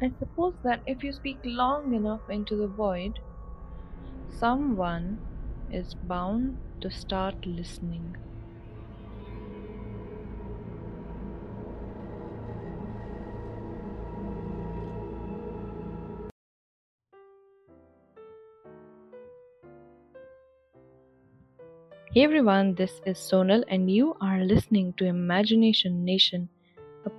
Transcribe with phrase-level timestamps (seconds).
[0.00, 3.18] I suppose that if you speak long enough into the void,
[4.30, 5.18] someone
[5.72, 8.14] is bound to start listening.
[22.12, 26.48] Hey everyone, this is Sonal, and you are listening to Imagination Nation,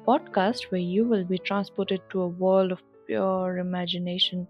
[0.07, 4.47] podcast where you will be transported to a world of pure imagination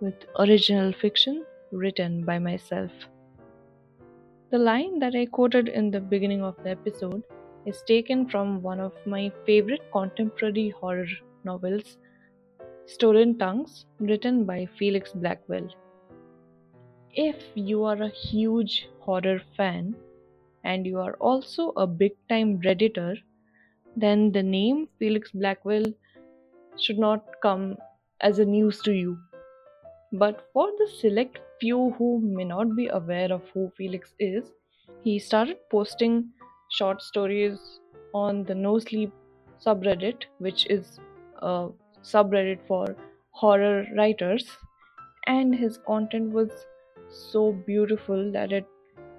[0.00, 2.90] with original fiction written by myself.
[4.50, 7.22] The line that I quoted in the beginning of the episode
[7.66, 11.06] is taken from one of my favorite contemporary horror
[11.44, 11.98] novels,
[12.86, 15.68] Stolen Tongues, written by Felix Blackwell.
[17.14, 19.94] If you are a huge horror fan
[20.64, 23.16] and you are also a big time Redditor,
[23.96, 25.84] then the name Felix Blackwell
[26.78, 27.76] should not come
[28.20, 29.18] as a news to you.
[30.12, 34.44] But for the select few who may not be aware of who Felix is,
[35.02, 36.30] he started posting
[36.70, 37.80] short stories
[38.14, 39.12] on the No Sleep
[39.64, 40.98] subreddit, which is
[41.42, 41.68] a
[42.02, 42.96] subreddit for
[43.30, 44.46] horror writers,
[45.26, 46.50] and his content was
[47.08, 48.66] so beautiful that it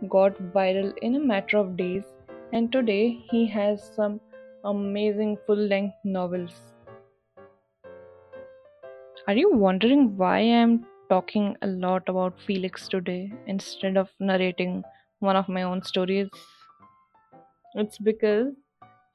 [0.09, 2.03] got viral in a matter of days,
[2.51, 4.19] and today he has some
[4.63, 6.51] amazing full length novels.
[9.27, 14.83] Are you wondering why I am talking a lot about Felix today instead of narrating
[15.19, 16.29] one of my own stories?
[17.75, 18.53] It's because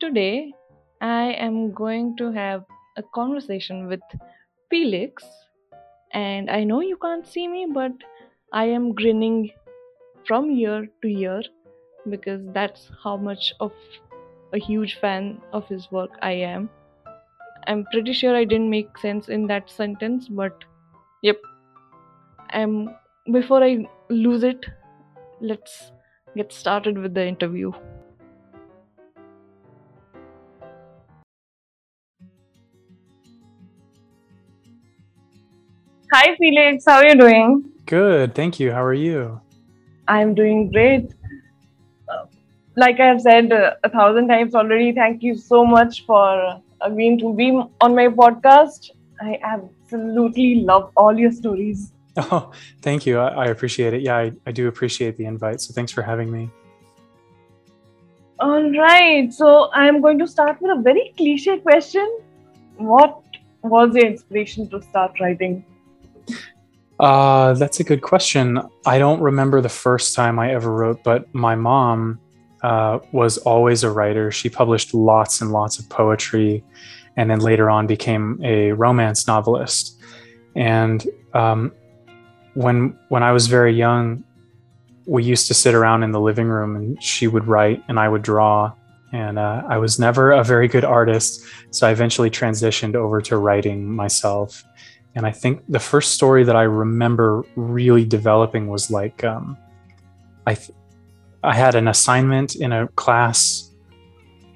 [0.01, 0.53] today
[1.01, 2.65] I am going to have
[2.97, 4.01] a conversation with
[4.71, 5.25] Felix,
[6.13, 7.93] and I know you can't see me, but
[8.53, 9.51] I am grinning
[10.27, 11.43] from ear to ear
[12.09, 13.73] because that's how much of
[14.57, 16.71] a huge fan of his work I am.
[17.67, 20.65] I'm pretty sure I didn't make sense in that sentence, but
[21.23, 21.37] yep.
[22.51, 22.91] I'm
[23.33, 24.65] before I lose it,
[25.41, 25.91] let's
[26.37, 27.73] get started with the interview.
[36.13, 37.73] Hi Felix, how are you doing?
[37.85, 38.73] Good, thank you.
[38.73, 39.41] How are you?
[40.09, 41.16] I'm doing great.
[42.77, 46.63] Uh, like I have said uh, a thousand times already, thank you so much for
[46.81, 47.51] agreeing to be
[47.81, 48.91] on my podcast.
[49.21, 51.93] I absolutely love all your stories.
[52.19, 52.51] Oh,
[52.81, 53.19] thank you.
[53.19, 54.01] I, I appreciate it.
[54.01, 55.61] Yeah, I, I do appreciate the invite.
[55.61, 56.51] So thanks for having me.
[58.41, 59.31] All right.
[59.31, 62.21] So I'm going to start with a very cliche question.
[62.79, 63.21] What
[63.63, 65.63] was your inspiration to start writing?
[66.99, 68.63] Uh, that's a good question.
[68.87, 72.19] I don't remember the first time I ever wrote, but my mom
[72.67, 74.33] uh, was always a writer.
[74.33, 76.65] She published lots and lots of poetry,
[77.17, 80.01] and then later on became a romance novelist.
[80.57, 81.73] And um,
[82.55, 84.25] when when I was very young,
[85.07, 88.09] we used to sit around in the living room, and she would write, and I
[88.09, 88.73] would draw.
[89.13, 93.37] And uh, I was never a very good artist, so I eventually transitioned over to
[93.37, 94.65] writing myself
[95.17, 99.57] and I think the first story that I remember really developing was like um,
[100.47, 100.77] I th-
[101.47, 103.71] I had an assignment in a class,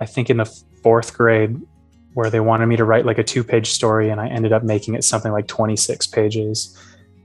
[0.01, 0.47] I think in the
[0.83, 1.56] fourth grade,
[2.15, 4.65] where they wanted me to write like a two page story, and I ended up
[4.65, 6.77] making it something like twenty six pages,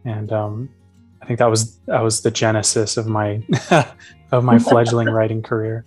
[0.06, 0.70] and um,
[1.22, 3.42] I think that was that was the genesis of my
[4.32, 5.84] of my fledgling writing career.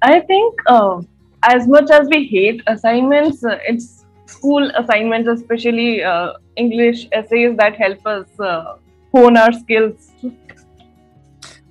[0.00, 1.02] I think uh,
[1.42, 7.76] as much as we hate assignments, uh, it's school assignments, especially uh, English essays that
[7.76, 8.76] help us uh,
[9.12, 10.10] hone our skills.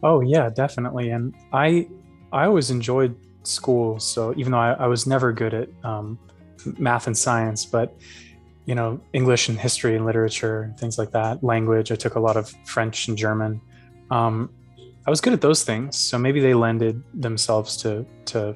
[0.03, 1.11] Oh yeah, definitely.
[1.11, 1.87] And I
[2.31, 3.99] I always enjoyed school.
[3.99, 6.19] So even though I, I was never good at um,
[6.77, 7.95] math and science, but
[8.65, 11.91] you know English and history and literature and things like that, language.
[11.91, 13.61] I took a lot of French and German.
[14.09, 14.49] Um,
[15.05, 18.55] I was good at those things, so maybe they lended themselves to to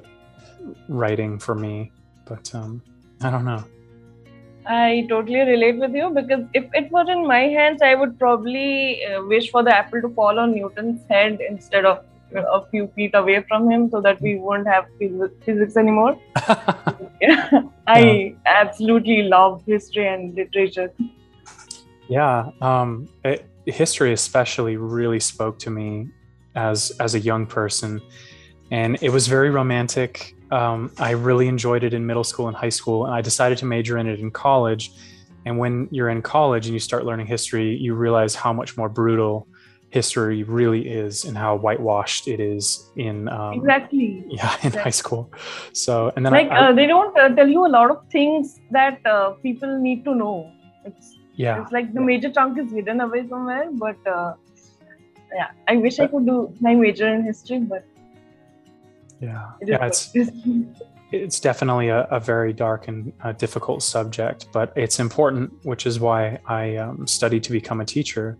[0.88, 1.92] writing for me.
[2.24, 2.82] But um,
[3.20, 3.64] I don't know.
[4.68, 9.04] I totally relate with you because if it were in my hands, I would probably
[9.04, 12.04] uh, wish for the apple to fall on Newton's head instead of
[12.34, 16.18] a few feet away from him so that we won't have physics anymore.
[17.20, 18.30] yeah, I yeah.
[18.44, 20.92] absolutely love history and literature.
[22.08, 26.08] Yeah, um, it, history especially really spoke to me
[26.54, 28.00] as as a young person,
[28.70, 32.68] and it was very romantic um, I really enjoyed it in middle school and high
[32.70, 34.90] school, and I decided to major in it in college.
[35.44, 38.88] And when you're in college and you start learning history, you realize how much more
[38.88, 39.46] brutal
[39.90, 44.80] history really is and how whitewashed it is in um, exactly yeah in Exactly.
[44.82, 45.32] high school.
[45.72, 47.98] So and then like I, I- uh, they don't uh, tell you a lot of
[48.10, 50.50] things that uh, people need to know
[50.84, 54.34] it's yeah it's like the major chunk is hidden away somewhere but uh,
[55.34, 57.84] yeah i wish i could do my major in history but
[59.26, 60.12] yeah yeah it's
[61.12, 66.00] it's definitely a, a very dark and uh, difficult subject, but it's important, which is
[66.00, 68.38] why I um, studied to become a teacher.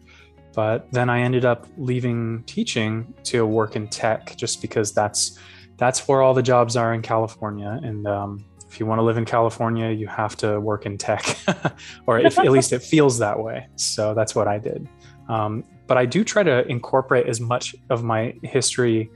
[0.55, 5.39] But then I ended up leaving teaching to work in tech, just because that's
[5.77, 7.79] that's where all the jobs are in California.
[7.83, 11.39] And um, if you want to live in California, you have to work in tech,
[12.07, 13.69] or if, at least it feels that way.
[13.77, 14.89] So that's what I did.
[15.29, 19.11] Um, but I do try to incorporate as much of my history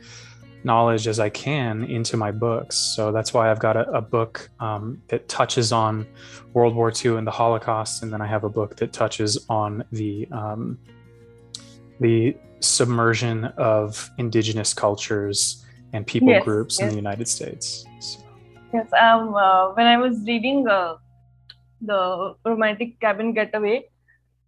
[0.65, 2.77] knowledge as I can into my books.
[2.77, 6.07] So that's why I've got a, a book um, that touches on
[6.55, 9.85] World War II and the Holocaust, and then I have a book that touches on
[9.93, 10.79] the um,
[12.01, 17.85] the submersion of indigenous cultures and people Yes, groups in the United States.
[18.01, 18.23] So,
[18.73, 20.95] yes um uh, when i was reading uh,
[21.81, 22.01] the
[22.45, 23.77] romantic cabin getaway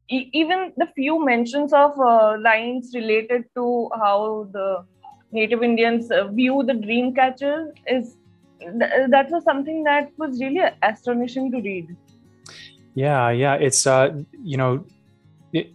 [0.08, 4.84] e- even the few mentions of uh, lines related to how the
[5.32, 8.16] native indians uh, view the dream catchers is
[8.60, 11.88] th- that was something that was really astonishing to read
[12.94, 14.10] yeah, yeah, it's uh,
[14.42, 14.84] you know.
[15.56, 15.70] i-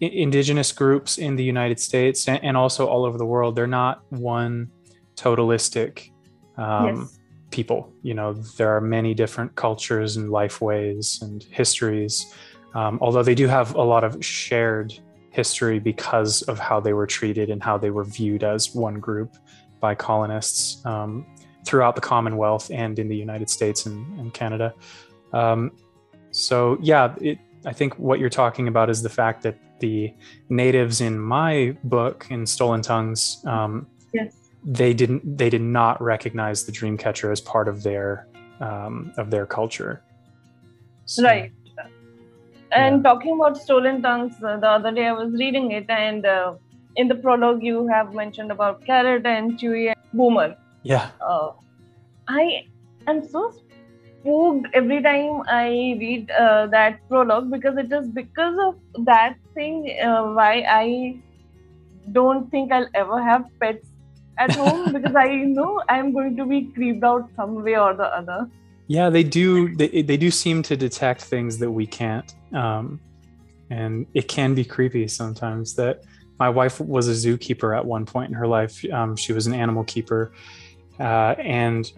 [0.00, 3.66] i- indigenous groups in the United States and, and also all over the world, they're
[3.66, 4.70] not one
[5.16, 6.10] totalistic
[6.56, 7.18] um, yes
[7.52, 7.92] people.
[8.02, 12.26] You know, there are many different cultures and life ways and histories.
[12.74, 14.92] Um, although they do have a lot of shared
[15.32, 19.36] history because of how they were treated and how they were viewed as one group
[19.80, 21.26] by colonists um,
[21.64, 24.74] throughout the Commonwealth and in the United States and, and Canada.
[25.32, 25.72] Um,
[26.30, 30.12] so, yeah, it, I think what you're talking about is the fact that the
[30.48, 34.34] natives in my book, in Stolen Tongues, um, yes.
[34.64, 38.28] they didn't they did not recognize the Dreamcatcher as part of their
[38.60, 40.02] um, of their culture.
[41.06, 41.52] So- right
[42.72, 43.02] and Yeah.
[43.04, 46.54] talking about stolen tongues uh, the other day i was reading it and uh,
[46.96, 50.56] in the prologue you have mentioned about carrot and chewy and boomer.
[50.82, 51.10] Yeah.
[51.20, 51.50] Uh,
[52.28, 52.62] i
[53.08, 53.42] am so
[54.06, 55.66] spooked every time i
[56.02, 60.86] read uh, that prologue because it is because of that thing uh, why i
[62.12, 63.88] don't think i'll ever have pets
[64.38, 65.28] at home because i
[65.58, 68.40] know i'm going to be creeped out some way or the other
[68.92, 73.00] yeah they do they, they do seem to detect things that we can't um,
[73.70, 76.02] and it can be creepy sometimes that
[76.38, 78.84] my wife was a zookeeper at one point in her life.
[78.92, 80.32] Um, she was an animal keeper
[80.98, 81.90] uh, and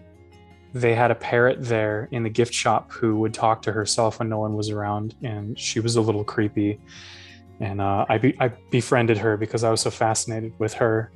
[0.73, 4.29] they had a parrot there in the gift shop who would talk to herself when
[4.29, 6.79] no one was around and she was a little creepy.
[7.59, 11.11] And uh, I, be- I befriended her because i was so fascinated with her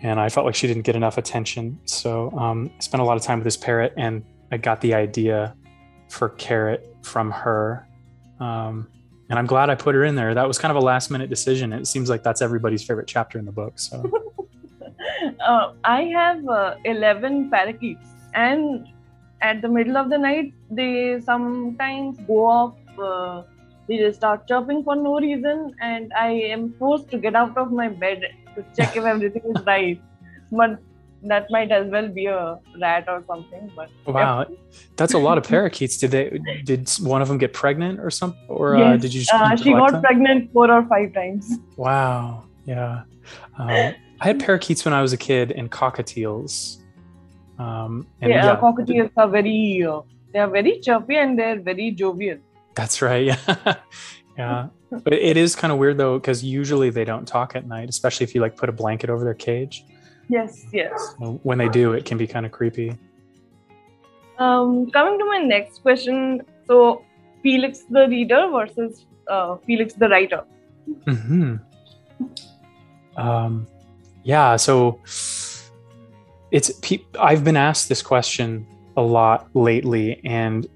[0.00, 1.78] and i felt like she didn't get enough attention.
[1.84, 4.94] So um, i spent a lot of time with this parrot and i got the
[4.94, 5.54] idea
[6.08, 7.88] for carrot from her
[8.38, 8.86] um,
[9.28, 11.28] and i'm glad i put her in there that was kind of a last minute
[11.28, 14.08] decision it seems like that's everybody's favorite chapter in the book so
[15.46, 18.86] uh, I have uh, 11 parakeets, and
[19.40, 22.74] at the middle of the night, they sometimes go off.
[22.98, 23.42] Uh,
[23.88, 27.72] they just start chirping for no reason, and I am forced to get out of
[27.72, 28.22] my bed
[28.54, 30.00] to check if everything is right.
[30.50, 30.78] But
[31.24, 33.70] that might as well be a rat or something.
[33.76, 34.46] But wow
[34.96, 38.40] that's a lot of parakeets did they did one of them get pregnant or something
[38.48, 40.02] or uh, did you just uh, she got them?
[40.02, 41.58] pregnant four or five times.
[41.76, 43.02] wow yeah
[43.58, 46.82] um, i had parakeets when i was a kid and cockatiels
[47.62, 49.84] um, and yeah, yeah, cockatiels are very.
[49.84, 50.00] Uh,
[50.32, 52.38] they are very chirpy and they're very jovial.
[52.74, 53.26] That's right.
[53.26, 53.74] Yeah.
[54.38, 54.68] yeah.
[54.90, 58.24] But it is kind of weird though, because usually they don't talk at night, especially
[58.24, 59.84] if you like put a blanket over their cage.
[60.32, 61.14] Yes, yes.
[61.18, 62.96] When they do, it can be kind of creepy.
[64.38, 67.04] Um, coming to my next question, so
[67.42, 70.42] Felix the reader versus uh, Felix the writer.
[71.04, 71.56] hmm
[73.18, 73.66] Um,
[74.24, 74.56] yeah.
[74.56, 75.00] So
[76.50, 80.18] it's, pe- I've been asked this question a lot lately.
[80.24, 80.66] And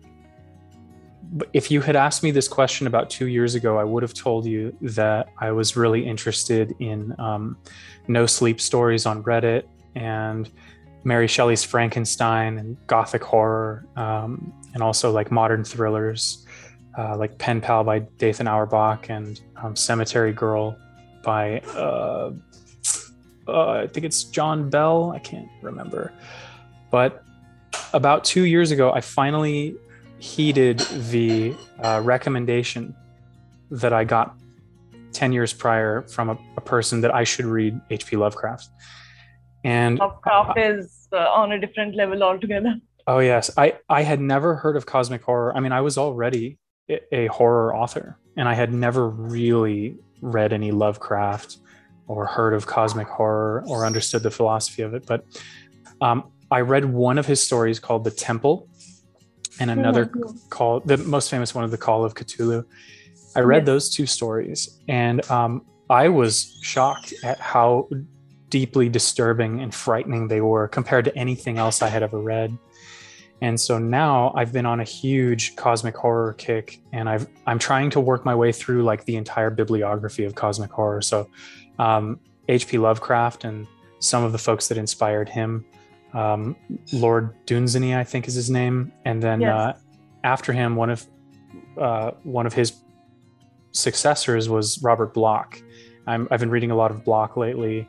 [1.52, 4.46] if you had asked me this question about two years ago, I would have told
[4.46, 7.56] you that I was really interested in um,
[8.08, 9.64] no sleep stories on Reddit
[9.94, 10.50] and
[11.04, 16.46] Mary Shelley's Frankenstein and gothic horror, um, and also like modern thrillers
[16.98, 20.76] uh, like Pen Pal by Dathan Auerbach and um, Cemetery Girl
[21.22, 22.32] by uh,
[23.48, 25.12] uh, I think it's John Bell.
[25.12, 26.12] I can't remember,
[26.90, 27.22] but
[27.92, 29.76] about two years ago, I finally
[30.18, 30.78] heeded
[31.10, 32.94] the uh, recommendation
[33.70, 34.36] that I got
[35.12, 38.16] 10 years prior from a, a person that I should read H.P.
[38.16, 38.68] Lovecraft.
[39.64, 42.74] And Lovecraft is uh, on a different level altogether.
[43.08, 45.56] Oh yes, I I had never heard of cosmic horror.
[45.56, 46.58] I mean, I was already
[46.90, 51.58] a, a horror author, and I had never really read any Lovecraft
[52.08, 55.06] or heard of cosmic horror or understood the philosophy of it.
[55.06, 55.24] But
[56.00, 58.68] um, I read one of his stories called The Temple,
[59.60, 60.06] and another
[60.50, 62.64] called the most famous one of the Call of Cthulhu.
[63.34, 63.66] I read Yes.
[63.66, 67.88] those two stories, and um, I was shocked at how
[68.48, 72.56] deeply disturbing and frightening they were compared to anything else I had ever read.
[73.42, 77.90] And so now I've been on a huge cosmic horror kick, and I've I'm trying
[77.90, 81.02] to work my way through like the entire bibliography of cosmic horror.
[81.02, 81.28] So
[81.78, 82.78] um, H.P.
[82.78, 83.66] Lovecraft and
[83.98, 85.66] some of the folks that inspired him,
[86.12, 86.56] um,
[86.92, 89.50] Lord Dunsany, I think is his name, and then Yes.
[89.54, 89.72] uh,
[90.24, 91.06] after him, one of
[91.78, 92.72] uh, one of his
[93.72, 95.60] successors was Robert Bloch.
[96.06, 97.88] I'm, I've been reading a lot of Bloch lately,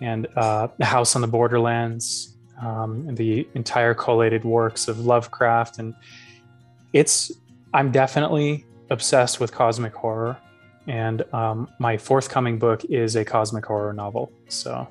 [0.00, 5.78] and uh, The House on the Borderlands, um, and the entire collated works of Lovecraft,
[5.78, 5.94] and
[6.92, 7.30] it's
[7.74, 10.38] I'm definitely obsessed with cosmic horror,
[10.86, 14.32] and um, my forthcoming book is a cosmic horror novel.
[14.48, 14.88] So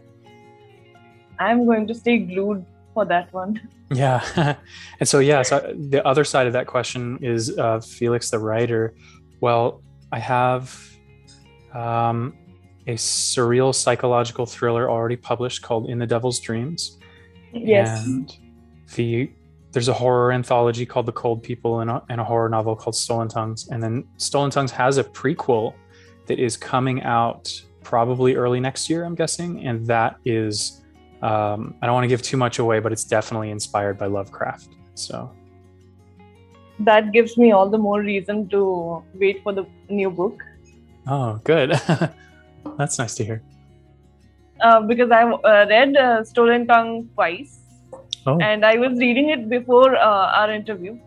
[1.40, 3.62] I'm going to stay glued for that one.
[3.92, 4.56] yeah,
[5.00, 8.94] and so yeah, so the other side of that question is uh, Felix the writer.
[9.40, 10.84] Well, I have
[11.74, 12.34] um,
[12.88, 16.98] a surreal psychological thriller already published called In the Devil's Dreams.
[17.54, 18.06] Yes.
[18.06, 18.36] And
[18.96, 19.30] the
[19.74, 22.96] there's a horror anthology called The Cold People and a, and a horror novel called
[22.96, 23.68] Stolen Tongues.
[23.68, 25.74] And then Stolen Tongues has a prequel
[26.26, 29.68] that is coming out probably early next year, I'm guessing.
[29.68, 30.84] And that is,
[31.22, 34.70] um, I don't want to give too much away, but it's definitely inspired by Lovecraft.
[34.96, 35.32] So,
[36.80, 40.42] that gives me all the more reason to wait for the new book
[41.08, 41.72] oh, good.
[42.78, 43.42] That's nice to hear.
[44.62, 47.60] uh, because I uh, read uh, Stolen Tongue twice
[48.26, 50.98] Oh, and I was reading it before uh, our interview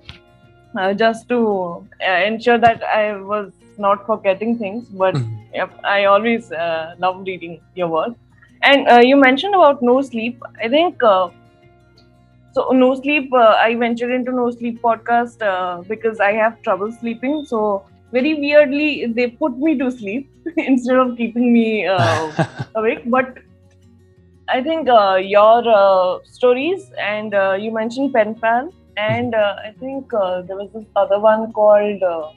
[0.78, 4.88] uh, just to uh, ensure that I was not forgetting things.
[4.88, 5.36] But Mhm.
[5.54, 8.14] yep, I always uh, love reading your work.
[8.62, 10.42] And uh, you mentioned about no sleep.
[10.62, 11.30] I think uh,
[12.52, 12.68] so.
[12.72, 13.32] No sleep.
[13.32, 17.44] Uh, I ventured into no sleep podcast uh, because I have trouble sleeping.
[17.46, 22.32] So very weirdly, they put me to sleep instead of keeping me uh,
[22.74, 23.02] awake.
[23.06, 23.38] But
[24.48, 29.72] I think uh, your uh, stories and uh, you mentioned pen pal, and uh, I
[29.78, 32.28] think uh, there was this other one called uh,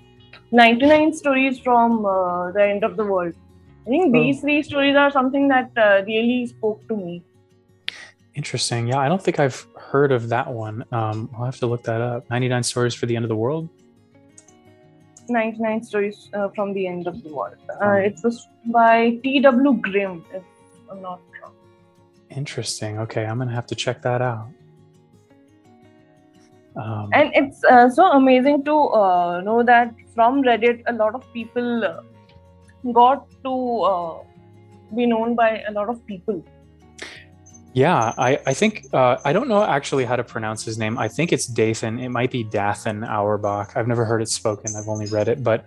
[0.52, 3.34] 99 Stories from uh, the End of the World.
[3.86, 4.20] I think Oh.
[4.20, 7.24] these three stories are something that uh, really spoke to me.
[8.36, 8.88] Interesting.
[8.88, 10.84] Yeah, I don't think I've heard of that one.
[10.92, 12.30] Um, I'll have to look that up.
[12.30, 13.70] 99 Stories for the End of the World.
[15.30, 17.58] 99 Stories uh, from the End of the World.
[17.70, 19.74] Uh, Um, it was by T.W.
[19.82, 20.44] Grimm, if
[20.90, 21.54] I'm not wrong.
[22.30, 22.98] Interesting.
[23.00, 24.48] Okay, I'm gonna have to check that out.
[26.76, 31.22] Um, and it's uh, so amazing to uh, know that from reddit a lot of
[31.34, 32.02] people uh,
[32.92, 34.24] got to uh,
[34.96, 36.44] be known by a lot of people
[37.76, 41.00] yeah, I, I think uh, I don't know actually how to pronounce his name.
[41.00, 42.00] I think it's Dathan.
[42.00, 43.76] It might be Dathan Auerbach.
[43.76, 44.76] I've never heard it spoken.
[44.78, 45.66] I've only read it, but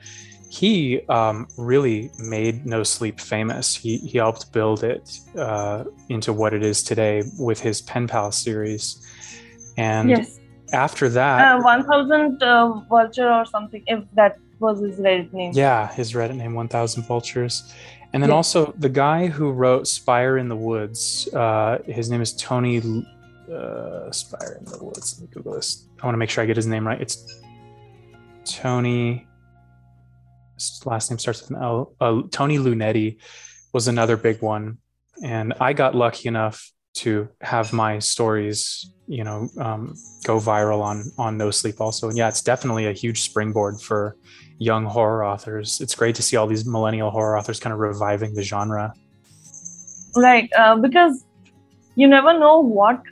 [0.49, 3.75] he um, really made No Sleep famous.
[3.75, 8.31] He he helped build it uh, into what it is today with his Pen Pal
[8.31, 9.05] series.
[9.77, 10.39] And yes
[10.73, 15.93] after that, uh, 1000 uh, vulture or something if that was his reddit name Yeah,
[15.93, 17.73] his Reddit name 1000 Vultures.
[18.13, 18.37] And then Yeah.
[18.37, 22.79] also the guy who wrote Spire in the Woods, uh, his name is Tony
[23.53, 25.21] uh, Spire in the Woods.
[25.21, 25.87] Let me Google this.
[26.03, 27.01] I want to make sure I get his name right.
[27.01, 27.17] It's
[28.45, 29.27] Tony.
[30.55, 31.93] His last name starts with an L.
[32.01, 33.19] Uh, Tony Lunetti
[33.73, 34.79] was another big one.
[35.23, 41.05] And I got lucky enough to have my stories, you know, um, go viral on
[41.19, 42.09] on No Sleep also.
[42.09, 44.17] And yeah, it's definitely a huge springboard for
[44.59, 45.81] young horror authors.
[45.81, 48.93] It's great to see all these millennial horror authors kind of reviving the genre.
[50.17, 51.25] right uh, because
[51.95, 53.03] you never know what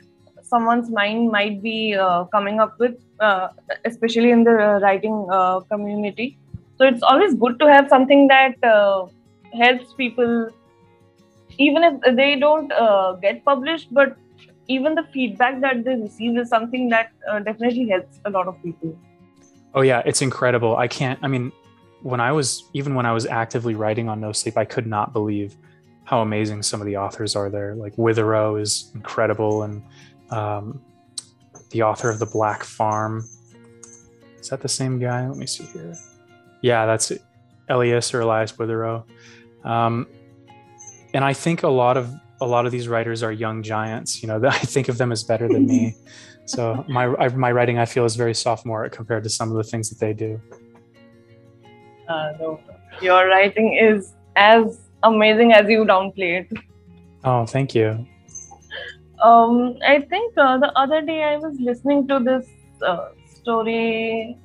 [0.43, 3.47] someone's mind might be uh, coming up with uh,
[3.85, 6.37] especially in the writing uh, community
[6.77, 9.05] so it's always good to have something that uh,
[9.53, 10.49] helps people
[11.57, 14.15] even if they don't uh, get published but
[14.67, 18.61] even the feedback that they receive is something that uh, definitely helps a lot of
[18.63, 18.97] people
[19.75, 20.77] Oh yeah, it's incredible.
[20.77, 21.19] I can't.
[21.21, 21.51] I mean,
[22.01, 25.11] when I was even when I was actively writing on No Sleep, I could not
[25.11, 25.57] believe
[26.05, 27.75] how amazing some of the authors are there.
[27.75, 29.83] Like Witherow is incredible, and
[30.29, 30.81] um,
[31.71, 33.27] the author of The Black Farm
[34.39, 35.27] is that the same guy?
[35.27, 35.93] Let me see here.
[36.61, 37.11] Yeah, that's.
[37.67, 39.03] Elias or Elias Witherow.
[39.63, 40.07] Um,
[41.15, 44.21] and I think a lot of a lot of these writers are young giants.
[44.21, 45.95] You know, I think of them as better than me.
[46.45, 49.63] so my I, my writing, I feel, is very sophomoric compared to some of the
[49.63, 50.41] things that they do.
[52.09, 52.59] Uh, no,
[53.01, 56.51] your writing is as amazing as you downplay it.
[57.23, 58.05] Oh, thank you.
[59.23, 62.45] Um, I think uh, the other day I was listening to this
[62.85, 64.37] uh, story.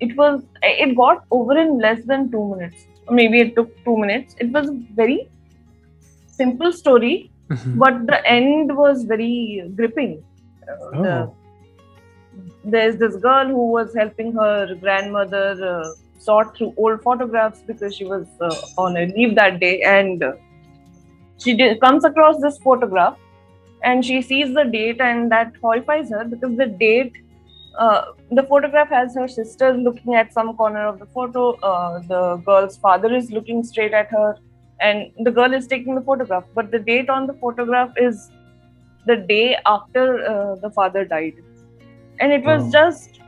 [0.00, 2.86] It was it got over in less than two minutes.
[3.08, 4.34] Maybe it took two minutes.
[4.38, 5.28] It was very
[6.42, 7.14] simple story,
[7.50, 7.76] Mhm.
[7.84, 9.34] but the end was very
[9.80, 10.14] gripping.
[10.72, 11.02] Uh, Oh.
[11.06, 11.30] the-
[12.64, 15.84] there's this girl who was helping her grandmother uh,
[16.18, 18.54] sort through old photographs because she was uh,
[18.84, 20.32] on a leave that day, and uh,
[21.38, 23.16] she did, comes across this photograph,
[23.84, 27.24] and she sees the date, and that horrifies her because the date.
[27.86, 28.02] Uh,
[28.36, 31.42] the photograph has her sister looking at some corner of the photo.
[31.72, 34.30] Uh, the girl's father is looking straight at her,
[34.80, 36.44] and the girl is taking the photograph.
[36.54, 38.30] But the date on the photograph is
[39.06, 41.34] the day after uh, the father died
[42.20, 42.70] and it was Oh.
[42.70, 43.20] just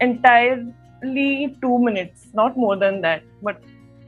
[0.00, 3.60] entirely two minutes not more than that but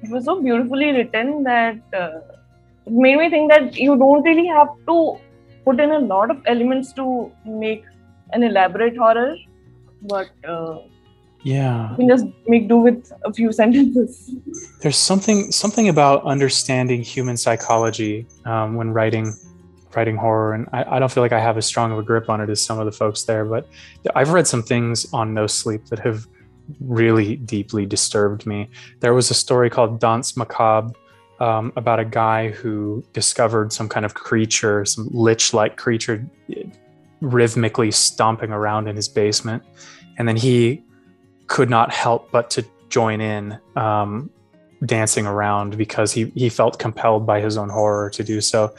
[0.03, 2.21] it was so beautifully written that uh,
[2.87, 4.97] it made me think that you don't really have to
[5.65, 7.85] put in a lot of elements to make
[8.33, 9.37] an elaborate horror
[10.03, 10.79] but uh,
[11.47, 11.93] Yeah.
[11.93, 14.35] you can just make do with a few sentences
[14.81, 19.33] there's something something about understanding human psychology um, when writing
[19.95, 22.29] writing horror and I, I don't feel like i have as strong of a grip
[22.29, 23.69] on it as some of the folks there but
[24.17, 26.27] i've read some things on no sleep that have
[26.81, 30.93] really deeply disturbed me there was a story called dance macabre
[31.39, 36.29] um, about a guy who discovered some kind of creature some lich-like creature
[37.21, 39.63] rhythmically stomping around in his basement
[40.19, 40.83] and then he
[41.47, 44.31] could not help but to join in um,
[44.85, 48.75] dancing around because he he felt compelled by his own horror to do so.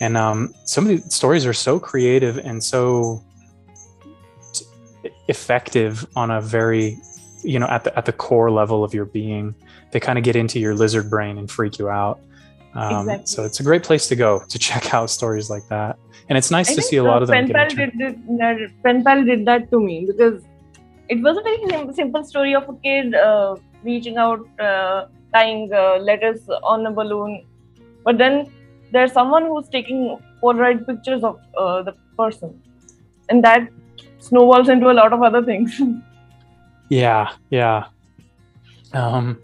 [0.00, 3.22] And um, some of the stories are so creative and so
[5.28, 6.98] effective on a very
[7.42, 9.54] you know at the at the core level of your being.
[9.90, 12.20] They kind of get into your lizard brain and freak you out.
[12.74, 13.26] Um, Exactly.
[13.26, 15.98] so it's a great place to go to check out stories like that.
[16.28, 18.38] And it's nice I to see a lot of them Pen get Pal into- did,
[18.38, 20.42] did, Pen did that to me because
[21.12, 25.70] it was a very sim- simple story of a kid uh, reaching out, uh, tying
[25.72, 27.44] uh, letters on a balloon.
[28.04, 28.50] But then
[28.92, 32.60] there's someone who's taking Polaroid pictures of uh, the person.
[33.28, 33.68] And that
[34.20, 35.80] snowballs into a lot of other things.
[36.88, 37.84] Yeah, yeah.
[38.92, 39.38] Um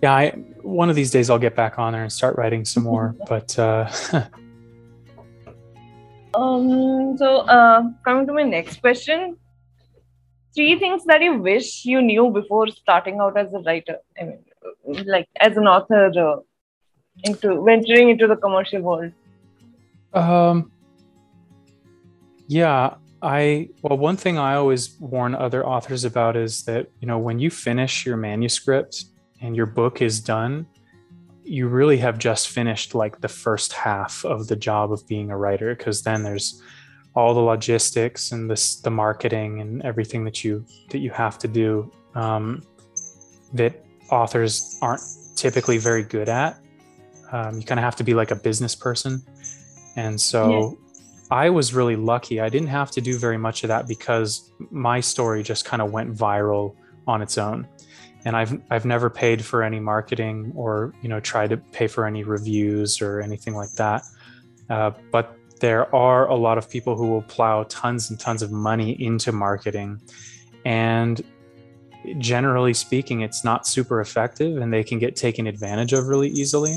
[0.00, 0.30] yeah, I
[0.62, 3.16] one of these days I'll get back on there and start writing some more.
[3.28, 3.90] but uh
[6.34, 9.36] um, so, uh, coming to my next question
[10.58, 13.98] three things that you wish you knew before starting out as a writer.
[14.20, 16.36] I mean, like as an author, uh,
[17.24, 19.12] into venturing into the commercial world.
[20.14, 20.70] um
[22.46, 27.18] yeah, I well one thing I always warn other authors about is that, you know,
[27.18, 29.04] when you finish your manuscript
[29.42, 30.66] and your book is done,
[31.44, 35.38] you really have just finished like the first half of the job of being a
[35.44, 36.62] writer because then there's
[37.18, 41.48] all the logistics and this the marketing and everything that you that you have to
[41.48, 42.62] do um,
[43.52, 45.02] that authors aren't
[45.34, 46.60] typically very good at.
[47.32, 49.20] Um, you kind of have to be like a business person.
[49.96, 50.78] And so
[51.30, 52.40] i was really lucky.
[52.40, 55.90] I didn't have to do very much of that because my story just kind of
[55.90, 56.76] went viral
[57.08, 57.66] on its own.
[58.24, 62.06] And I've I've never paid for any marketing or you know tried to pay for
[62.06, 64.02] any reviews or anything like that.
[64.70, 68.50] Uh, but there are a lot of people who will plow tons and tons of
[68.50, 70.00] money into marketing,
[70.64, 71.22] and
[72.18, 76.76] generally speaking, it's not super effective, and they can get taken advantage of really easily.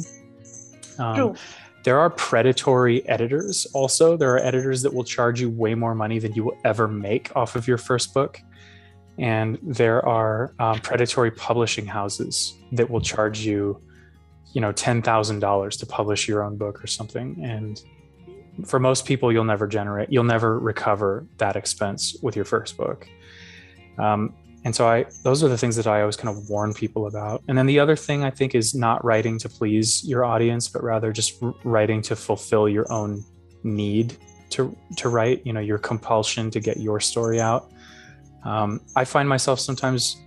[0.99, 1.35] Um, True.
[1.83, 3.65] There are predatory editors.
[3.73, 6.87] Also, there are editors that will charge you way more money than you will ever
[6.87, 8.39] make off of your first book
[9.17, 13.79] and there are um, predatory publishing houses that will charge you
[14.53, 17.83] you know $10000 to publish your own book or something and
[18.63, 23.07] for most people you'll never generate you'll never recover that expense with your first book.
[23.97, 27.07] Um, and so i those are the things that i always kind of warn people
[27.07, 27.43] about.
[27.47, 30.83] And then the other thing i think is not writing to please your audience but
[30.83, 33.23] rather just writing to fulfill your own
[33.63, 34.17] need
[34.51, 37.71] to to write you know your compulsion to get your story out.
[38.43, 40.17] Um, I find myself sometimes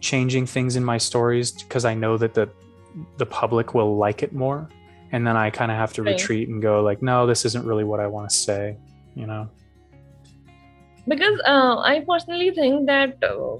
[0.00, 2.48] changing things in my stories because I know that the
[3.18, 4.68] the public will like it more,
[5.12, 6.14] and then I kind of have to Right.
[6.14, 8.76] retreat and go like, no, this isn't really what I want to say,
[9.14, 9.48] you know.
[11.06, 13.58] Because uh, I personally think that uh,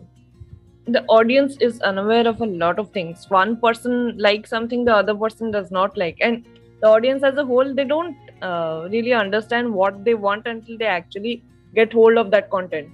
[0.86, 3.26] the audience is unaware of a lot of things.
[3.28, 6.16] One person likes something the other person does not like.
[6.20, 6.44] And
[6.80, 10.86] the audience as a whole they don't uh, really understand what they want until they
[10.86, 12.88] actually get hold of that content.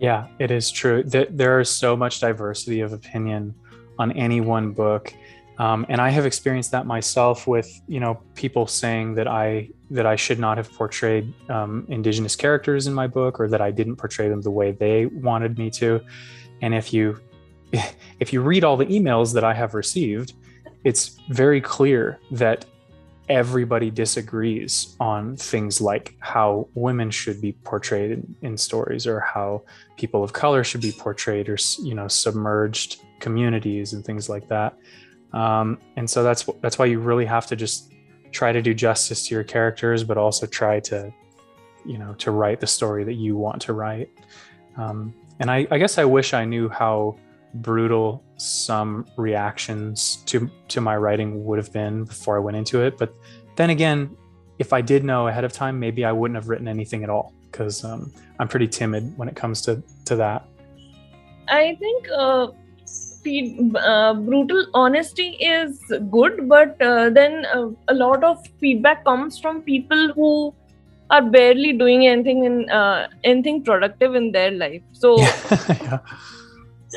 [0.00, 1.02] Yeah it is true.
[1.02, 3.54] There is so much diversity of opinion
[3.98, 5.12] on any one book
[5.58, 10.06] um, and i have experienced that myself with you know people saying that i that
[10.06, 13.96] i should not have portrayed um, indigenous characters in my book or that i didn't
[13.96, 16.00] portray them the way they wanted me to.
[16.62, 17.20] And if you
[18.20, 20.34] if you read all the emails that i have received
[20.84, 22.66] it's very clear that
[23.28, 29.62] everybody disagrees on things like how women should be portrayed in, in, stories or how
[29.96, 34.76] people of color should be portrayed or you know submerged communities and things like that
[35.34, 37.92] um, and so that's that's why you really have to just
[38.32, 41.12] try to do justice to your characters but also try to
[41.84, 44.10] you know to write the story that you want to write
[44.78, 47.16] um, and I, I guess i wish i knew how
[47.54, 52.98] brutal some reactions to to my writing would have been before I went into it.
[52.98, 53.14] But
[53.56, 54.16] then again,
[54.58, 57.32] if I did know ahead of time, maybe I wouldn't have written anything at all
[57.50, 60.46] because um, I'm pretty timid when it comes to to that.
[61.48, 62.48] I think uh,
[63.76, 69.62] uh, brutal honesty is good, but uh, then uh, a lot of feedback comes from
[69.62, 70.54] people who
[71.10, 74.82] are barely doing anything in uh, anything productive in their life.
[74.92, 75.18] So.
[75.68, 75.98] yeah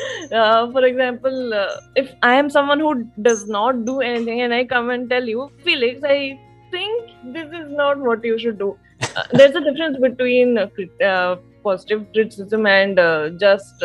[0.31, 4.65] uh, for example, uh, if I am someone who does not do anything and I
[4.65, 6.39] come and tell you, Felix, I
[6.71, 8.77] think this is not what you should do.
[9.01, 10.67] Uh, there's a difference between uh,
[11.03, 13.83] uh, positive criticism and uh, just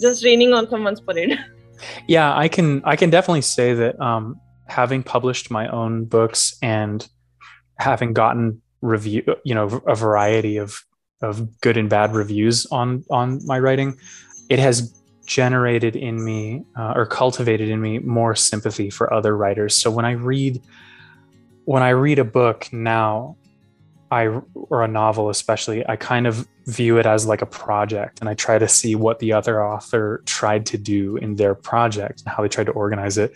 [0.00, 1.38] just raining on someone's parade.
[2.08, 7.06] yeah, I can I can definitely say that um, having published my own books and
[7.78, 10.84] having gotten review, you know, a variety of
[11.22, 13.96] of good and bad reviews on on my writing
[14.50, 14.94] it has
[15.26, 20.04] generated in me uh, or cultivated in me more sympathy for other writers so when
[20.04, 20.60] i read
[21.64, 23.36] when i read a book now
[24.14, 28.28] i or a novel especially i kind of view it as like a project and
[28.28, 32.34] i try to see what the other author tried to do in their project and
[32.34, 33.34] how they tried to organize it.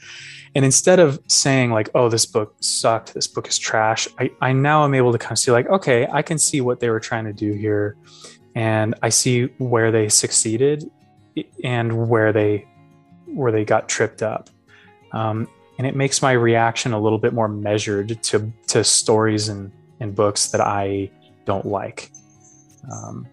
[0.55, 4.53] And instead of saying like oh this book sucked this book is trash i, I
[4.53, 7.01] now am able to kind of see like okay i can see what they were
[7.01, 7.97] trying to do here
[8.55, 10.91] and i see where they succeeded
[11.63, 12.67] and where they
[13.27, 14.51] where they got tripped up.
[15.13, 19.73] Um, and it makes my reaction a little bit more measured to to stories and,
[20.01, 21.11] and books that i
[21.45, 22.11] don't like.
[22.93, 23.27] Um,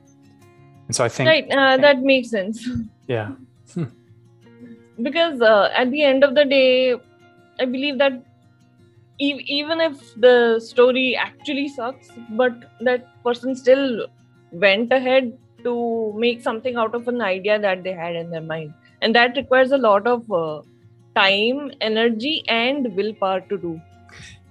[0.87, 2.67] and so i think right uh, that makes sense.
[3.07, 3.31] Yeah.
[3.73, 3.83] Hmm.
[5.01, 6.95] because uh, at the end of the day
[7.59, 8.13] i believe that
[9.19, 14.07] e- even if the story actually sucks but that person still
[14.51, 15.33] went ahead
[15.65, 18.73] to make something out of an idea that they had in their mind.
[19.01, 20.61] And that requires a lot of uh,
[21.15, 23.81] time energy and willpower to do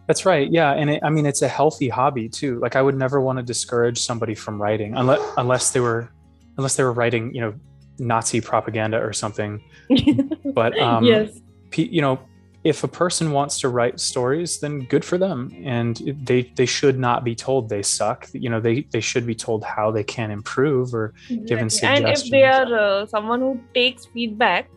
[0.07, 2.95] that's right yeah and it, i mean it's a healthy hobby too like i would
[2.95, 6.11] never want to discourage somebody from writing unless unless they were
[6.57, 7.55] unless they were writing you know
[7.99, 9.62] nazi propaganda or something.
[10.55, 11.40] But um yes.
[11.77, 12.21] you know
[12.62, 16.99] if a person wants to write stories then good for them and they they should
[16.99, 20.31] not be told they suck you know they they should be told how they can
[20.31, 21.12] improve or
[21.47, 24.71] given suggestions and if they are uh, someone who takes feedback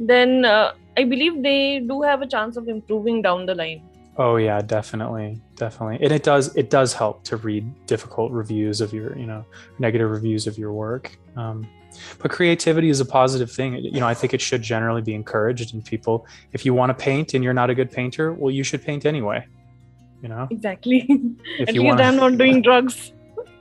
[0.00, 3.82] then uh, i believe they do have a chance of improving down the line
[4.16, 5.98] oh yeah definitely definitely.
[6.04, 9.44] And it does it does help to read difficult reviews of your you know
[9.78, 11.66] negative reviews of your work um,
[12.18, 13.74] but creativity is a positive thing.
[13.76, 16.26] You know i think it should generally be encouraged in people.
[16.52, 19.06] If you want to paint and you're not a good painter well you should paint
[19.06, 19.46] anyway
[20.24, 20.48] you know?
[20.50, 21.06] Exactly.
[21.58, 22.02] If at least wanna...
[22.02, 23.12] i'm not doing drugs.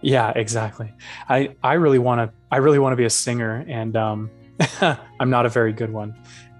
[0.02, 0.92] Yeah exactly.
[1.30, 4.32] I i really want to i really want to be a singer and um
[5.20, 6.16] i'm not a very good one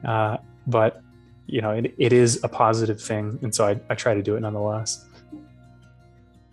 [0.06, 1.02] uh but
[1.48, 3.40] you know it, it is a positive thing.
[3.42, 5.06] And so I, I try to do it nonetheless.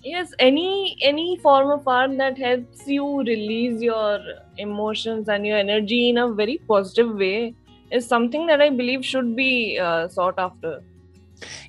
[0.03, 4.18] Yes any any form of art that helps you release your
[4.57, 7.55] emotions and your energy in a very positive way
[7.90, 10.81] is something that i believe should be uh, sought after.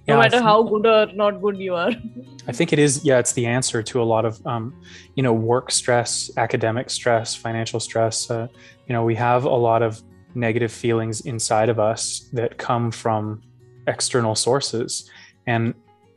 [0.07, 1.91] No matter think, how good or not good you are.
[2.47, 4.73] I think it is yeah it's the answer to a lot of um,
[5.15, 8.29] you know work stress academic stress financial stress.
[8.29, 8.47] Uh,
[8.87, 10.01] you know we have a lot of
[10.35, 13.41] negative feelings inside of us that come from
[13.87, 15.09] external sources
[15.47, 15.73] and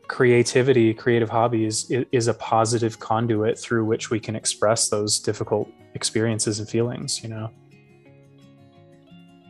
[0.09, 6.59] creativity, creative hobbies is a positive conduit through which we can express those difficult experiences
[6.59, 7.51] and feelings, you know.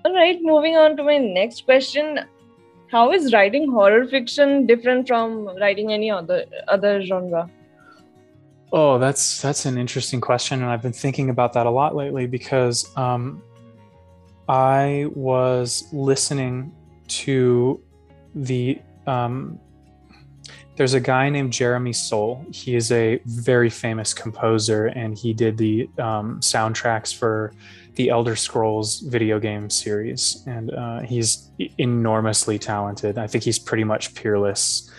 [0.04, 2.20] All right, moving on to my next question.
[2.90, 7.50] How is writing horror fiction different from writing any other other genre?
[8.72, 12.26] Oh, that's that's an interesting question, and I've been thinking about that a lot lately
[12.26, 13.42] because um,
[14.48, 16.72] I was listening
[17.08, 17.80] to
[18.34, 19.58] the um,
[20.76, 22.44] there's a guy named Jeremy Soule.
[22.52, 27.52] He is a very famous composer, and he did the um, soundtracks for
[27.94, 30.42] the Elder Scrolls video game series.
[30.46, 33.18] And uh, he's enormously talented.
[33.18, 34.90] I think he's pretty much peerless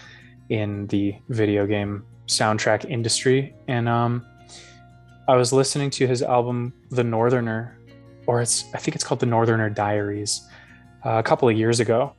[0.48, 3.54] in the video game soundtrack industry.
[3.68, 4.26] And um,
[5.28, 7.75] I was listening to his album, The Northerner,
[8.28, 10.48] or it's I think it's called The Northerner Diaries,
[11.06, 12.14] uh, a couple of years ago.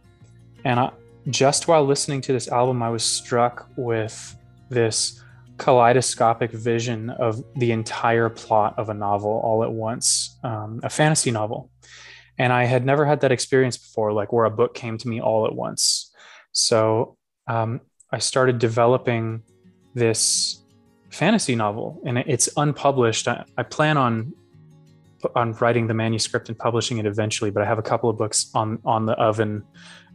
[0.65, 0.91] And I,
[1.29, 4.37] just while listening to this album, I was struck with
[4.71, 5.23] this
[5.59, 11.31] kaleidoscopic vision of the entire plot of a novel all at once, um, a fantasy
[11.31, 11.71] novel.
[12.39, 15.21] And I had never had that experience before, like where a book came to me
[15.21, 16.13] all at once.
[16.53, 17.17] So
[17.47, 17.81] um,
[18.13, 19.43] I started developing
[19.95, 20.63] this
[21.11, 23.27] fantasy novel, and it's unpublished.
[23.27, 24.35] I, I plan on
[25.35, 28.51] on writing the manuscript and publishing it eventually, but I have a couple of books
[28.55, 29.65] on on the oven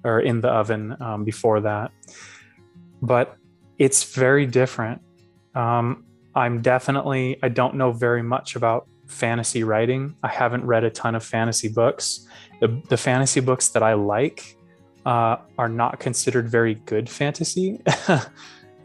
[0.04, 1.92] or in the oven um, before that.
[3.02, 3.38] But
[3.78, 5.02] it's very different.
[5.56, 10.16] Um, I'm definitely, I don't know very much about fantasy writing.
[10.24, 12.28] I haven't read a ton of fantasy books.
[12.62, 14.56] The, the fantasy books that I like
[15.06, 17.82] uh, are not considered very good fantasy.
[18.08, 18.20] uh,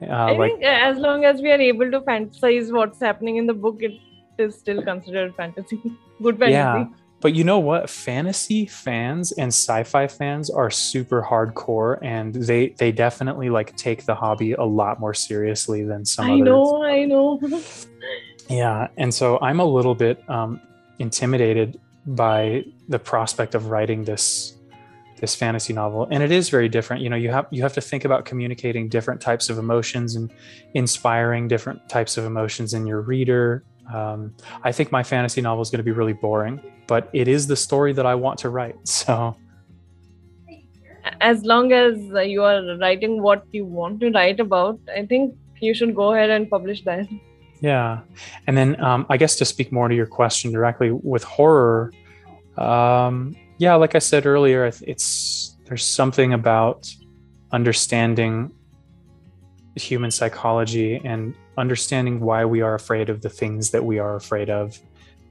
[0.02, 3.54] I like, think as long as we are able to fantasize what's happening in the
[3.54, 3.92] book, it
[4.38, 5.80] is still considered fantasy.
[6.22, 6.52] good fantasy.
[6.52, 6.86] Yeah
[7.20, 7.88] but you know what?
[7.88, 14.14] Fantasy fans and sci-fi fans are super hardcore, and they they definitely like take the
[14.14, 16.26] hobby a lot more seriously than some.
[16.26, 16.44] I others.
[16.44, 17.40] know, I know.
[18.48, 20.60] yeah, and so I'm a little bit um,
[20.98, 24.52] intimidated by the prospect of writing this
[25.20, 27.80] this fantasy novel and it is very different you know you have you have to
[27.80, 30.30] think about communicating different types of emotions and
[30.74, 35.70] inspiring different types of emotions in your reader um, I think my fantasy novel is
[35.70, 38.76] going to be really boring, but it is the story that I want to write.
[38.86, 39.36] So,
[41.20, 41.96] as long as
[42.28, 46.30] you are writing what you want to write about, I think you should go ahead
[46.30, 47.06] and publish that.
[47.60, 48.00] Yeah.
[48.46, 51.92] And then um, I guess to speak more to your question directly with horror,
[52.58, 56.92] um, yeah, like I said earlier, it's there's something about
[57.52, 58.52] understanding
[59.76, 64.50] human psychology and understanding why we are afraid of the things that we are afraid
[64.50, 64.78] of,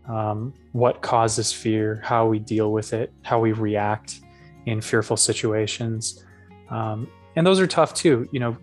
[0.07, 4.19] um, what causes fear, how we deal with it, how we react
[4.65, 6.23] in fearful situations.
[6.69, 8.27] Um, and those are tough too.
[8.31, 8.57] You know,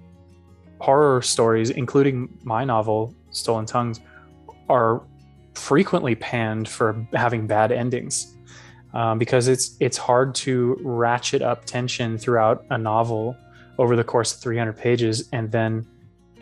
[0.80, 4.00] horror stories, including my novel, Stolen Tongues,
[4.68, 5.02] are
[5.54, 8.36] frequently panned for having bad endings.
[8.94, 13.34] Um, because it's it's hard to ratchet up tension throughout a novel
[13.78, 15.86] over the course of 300 pages and then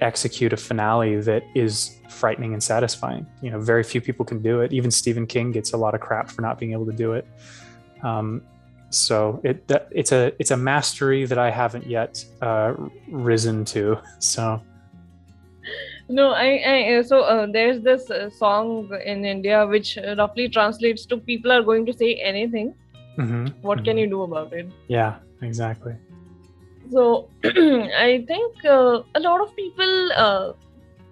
[0.00, 3.26] execute a finale that is frightening and satisfying.
[3.42, 4.72] You know, very few people can do it.
[4.72, 7.26] Even Stephen King gets a lot of crap for not being able to do it.
[8.02, 8.42] Um,
[8.90, 12.74] so it that, it's a it's a mastery that I haven't yet uh,
[13.08, 13.98] risen to.
[14.18, 14.62] So.
[16.08, 21.16] No, I, I so uh, there's this uh, song in India which roughly translates to
[21.16, 22.74] "People are going to say anything.
[23.16, 23.46] Mm-hmm.
[23.62, 23.84] What mm-hmm.
[23.84, 25.94] can you do about it?" Yeah, exactly.
[26.90, 30.53] So I think uh, a lot of people, uh,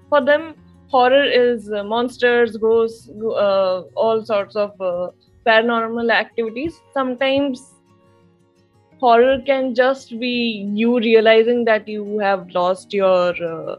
[0.09, 0.55] for them,
[0.88, 5.11] horror is uh, monsters, ghosts, uh, all sorts of uh,
[5.47, 6.81] paranormal activities.
[6.93, 7.75] Sometimes
[9.01, 13.77] horror can just be you realizing that you have lost your uh,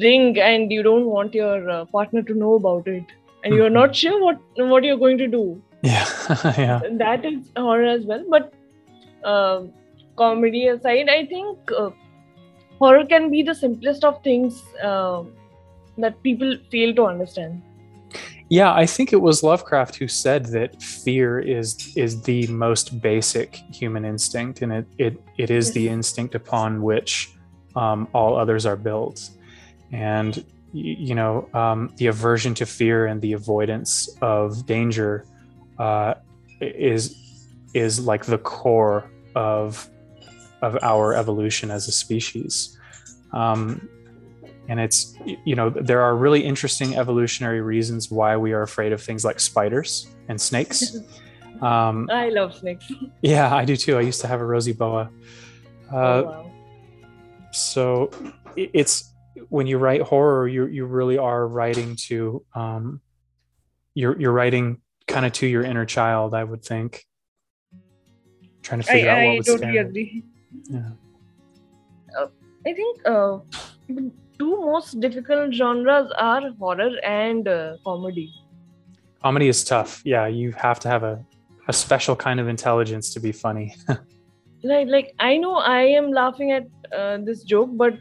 [0.00, 3.04] ring and you don't want your partner to know about it,
[3.42, 3.94] and you're not mm-hmm.
[3.94, 5.60] sure what what you're going to do.
[5.82, 6.06] Yeah,
[6.56, 6.80] yeah.
[6.92, 8.52] That is horror as well, but
[10.16, 11.90] comedy aside, I think uh,
[12.78, 15.22] horror can be the simplest of things uh,
[15.98, 17.62] that people fail to understand.
[18.48, 23.56] Yeah, I think it was Lovecraft who said that fear is is the most basic
[23.72, 25.74] human instinct, and it it, it is yes.
[25.74, 27.32] the instinct upon which
[27.76, 29.30] um, all others are built.
[29.90, 35.24] And you know, um, the aversion to fear and the avoidance of danger
[35.78, 36.14] uh,
[36.60, 37.16] is
[37.74, 39.88] is like the core of
[40.62, 42.78] of our evolution as a species.
[43.32, 43.88] Um,
[44.68, 49.02] and it's, you know, there are really interesting evolutionary reasons why we are afraid of
[49.02, 50.96] things like spiders and snakes.
[51.62, 52.90] Um, I love snakes.
[53.20, 53.96] Yeah, I do too.
[53.96, 55.10] I used to have a rosy boa.
[55.92, 56.50] Uh, oh, wow.
[57.52, 58.10] So
[58.56, 59.12] it's
[59.48, 63.00] when you write horror, you you really are writing to um,
[63.94, 66.34] you're you're writing kind of to your inner child.
[66.34, 67.06] I would think.
[68.62, 70.24] Trying to figure I, out what I was totally agree.
[70.70, 70.90] Yeah.
[72.18, 72.26] Uh,
[72.66, 73.38] I think uh,
[73.88, 78.32] the two most difficult genres are horror and uh, comedy.
[79.22, 80.02] Comedy is tough.
[80.04, 81.24] Yeah, you have to have a
[81.68, 83.74] a special kind of intelligence to be funny.
[84.64, 87.94] Right, like I know I am laughing at uh, this joke, but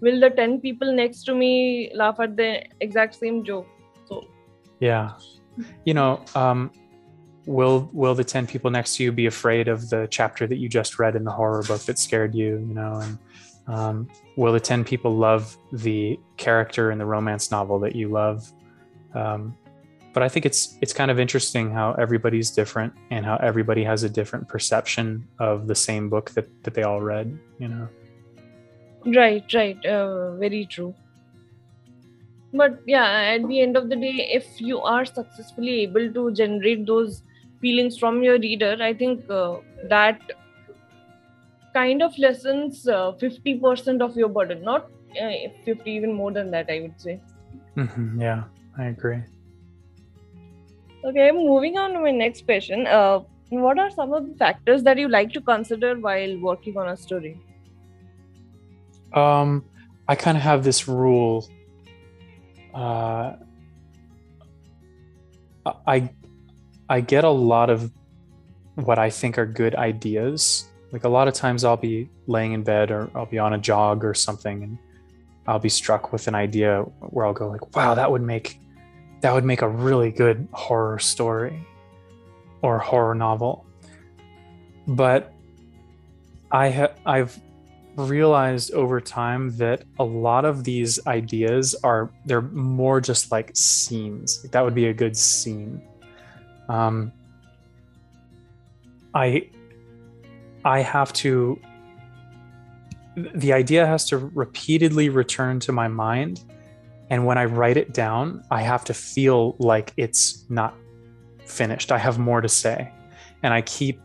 [0.00, 3.66] will the 10 people next to me laugh at the exact same joke?
[4.06, 4.24] So,
[4.80, 5.10] yeah.
[5.84, 6.70] You know, um,
[7.48, 10.68] will will the 10 people next to you be afraid of the chapter that you
[10.68, 13.18] just read in the horror book that scared you, you know, and
[13.66, 18.52] um, will the 10 people love the character in the romance novel that you love?
[19.14, 19.56] Um,
[20.12, 24.02] but I think it's it's kind of interesting how everybody's different and how everybody has
[24.02, 27.38] a different perception of the same book that that they all read.
[27.58, 27.88] You know.
[29.06, 30.94] right, right, uh, very true.
[32.52, 33.06] But yeah,
[33.36, 37.22] at the end of the day, if you are successfully able to generate those
[37.60, 40.20] feelings from your reader, I think uh, that
[41.74, 44.86] kind of lessens uh, 50% of your burden, not
[45.20, 45.30] uh,
[45.64, 47.20] 50, even more than that, I would say.
[47.76, 48.44] hmm Yeah,
[48.78, 49.22] I agree.
[51.04, 52.86] Okay, moving on to my next question.
[52.86, 56.88] Uh, what are some of the factors that you like to consider while working on
[56.88, 57.40] a story?
[59.12, 59.64] Um,
[60.06, 61.46] I kind of have this rule.
[62.72, 63.36] Uh,
[65.86, 66.10] I
[66.88, 67.90] I get a lot of
[68.76, 70.68] what I think are good ideas.
[70.92, 73.58] Like a lot of times, I'll be laying in bed or I'll be on a
[73.58, 74.78] jog or something, and
[75.46, 78.60] I'll be struck with an idea where I'll go like, "Wow, that would make
[79.20, 81.66] that would make a really good horror story
[82.62, 83.66] or horror novel."
[84.86, 85.34] But
[86.50, 87.38] I ha- I've
[87.96, 94.40] realized over time that a lot of these ideas are they're more just like scenes.
[94.42, 95.82] Like that would be a good scene.
[96.68, 97.12] Um,
[99.14, 99.48] I
[100.64, 101.60] I have to
[103.34, 106.44] the idea has to repeatedly return to my mind
[107.10, 110.74] and when I write it down, I have to feel like it's not
[111.46, 111.90] finished.
[111.90, 112.92] I have more to say.
[113.42, 114.00] And I keep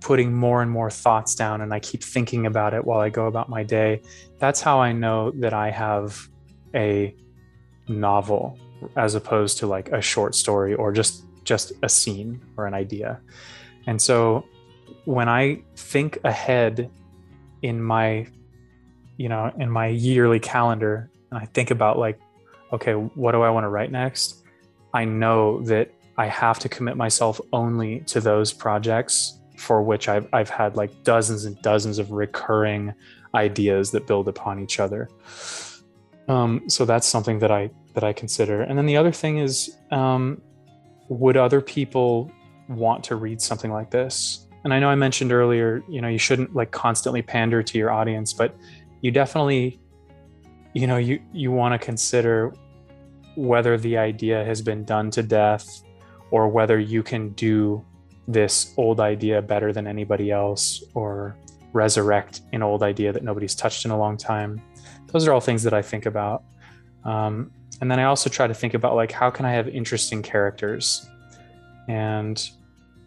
[0.00, 3.26] putting more and more thoughts down and I keep thinking about it while I go
[3.26, 4.02] about my day.
[4.38, 6.28] That's how I know that I have
[6.74, 7.14] a
[7.86, 8.58] novel
[8.96, 13.20] as opposed to like a short story or just just a scene or an idea.
[13.86, 14.44] And so
[15.04, 16.90] when I think ahead
[17.62, 18.26] in my
[19.18, 22.18] you know, in my yearly calendar and I think about like
[22.72, 24.44] okay, what do I want to write next?
[24.94, 30.26] I know that I have to commit myself only to those projects for which I've,
[30.32, 32.94] I've had like dozens and dozens of recurring
[33.34, 35.08] ideas that build upon each other.
[36.28, 38.62] Um, so that's something that I that I consider.
[38.62, 40.40] And then the other thing is, um,
[41.18, 42.30] would other people
[42.68, 44.46] want to read something like this?
[44.64, 47.90] And I know I mentioned earlier, you know, you shouldn't like constantly pander to your
[47.90, 48.56] audience, but
[49.00, 49.80] you definitely,
[50.72, 52.52] you know, you you want to consider
[53.34, 55.82] whether the idea has been done to death
[56.30, 57.84] or whether you can do
[58.28, 61.36] this old idea better than anybody else or
[61.72, 64.60] resurrect an old idea that nobody's touched in a long time
[65.08, 66.44] those are all things that i think about
[67.04, 67.50] um,
[67.82, 71.10] and then i also try to think about like how can i have interesting characters
[71.88, 72.48] and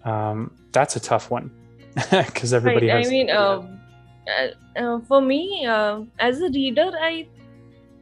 [0.05, 1.51] um, that's a tough one
[2.11, 3.81] because everybody Right, has I mean, um,
[4.27, 7.27] uh, uh, for me, uh, as a reader, I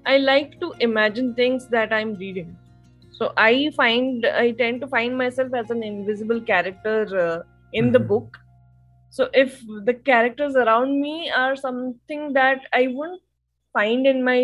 [0.05, 2.57] I like to imagine things that I'm reading.
[3.12, 7.99] So I find I tend to find myself as an invisible character uh, in the
[7.99, 8.07] Mhm.
[8.12, 8.38] book.
[9.09, 13.21] So if the characters around me are something that I wouldn't
[13.73, 14.39] find in my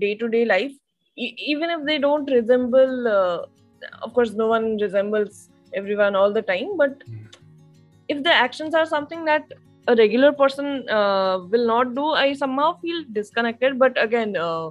[0.00, 0.72] day to day life,
[1.16, 3.40] even if they don't resemble, uh,
[4.02, 7.28] of course, no one resembles everyone all the time, but Mm.
[8.08, 9.44] if the actions are something that
[9.88, 13.78] a regular person uh, will not do, I somehow feel disconnected.
[13.78, 14.70] But again, uh,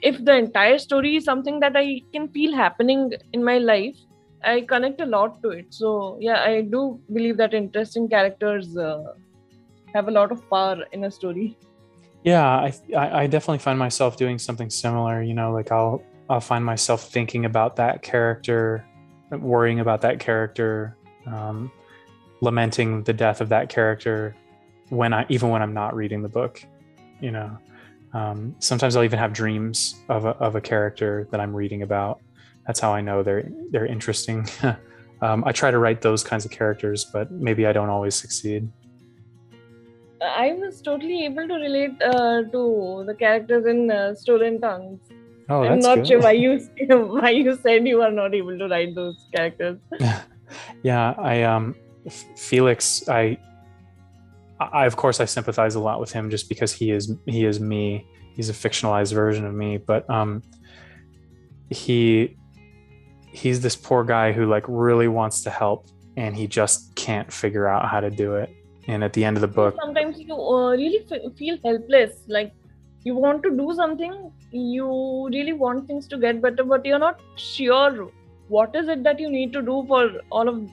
[0.00, 3.96] if the entire story is something that I can feel happening in my life,
[4.44, 5.66] I connect a lot to it.
[5.70, 9.02] So yeah, I do believe that interesting characters uh,
[9.94, 11.58] have a lot of power in a story.
[12.24, 15.22] Yeah, I, I definitely find myself doing something similar.
[15.22, 18.84] You know, like I'll I'll find myself thinking about that character,
[19.30, 21.70] worrying about that character, um,
[22.40, 24.34] lamenting the death of that character
[24.88, 26.64] when I even when I'm not reading the book.
[27.20, 27.58] You know,
[28.14, 32.20] um, sometimes I'll even have dreams of a, of a character that I'm reading about.
[32.66, 34.48] That's how I know they're they're interesting.
[35.20, 38.66] um, I try to write those kinds of characters, but maybe I don't always succeed.
[40.24, 45.00] I was totally able to relate uh, to the characters in uh, Stolen Tongues.
[45.48, 46.06] Oh, I'm not good.
[46.08, 46.58] sure why you
[46.88, 49.78] why you said you are not able to write those characters.
[50.82, 51.74] yeah i um
[52.36, 53.36] felix i
[54.60, 57.58] i of course i sympathize a lot with him just because he is he is
[57.58, 58.06] me
[58.36, 60.42] he's a fictionalized version of me but um
[61.70, 62.36] he
[63.34, 67.66] he's this poor guy who like really wants to help and he just can't figure
[67.66, 68.50] out how to do it.
[68.86, 72.12] And at the end of the book, sometimes you uh, really f- feel helpless.
[72.26, 72.52] Like
[73.04, 77.20] you want to do something, you really want things to get better, but you're not
[77.36, 78.10] sure
[78.48, 80.68] what is it that you need to do for all of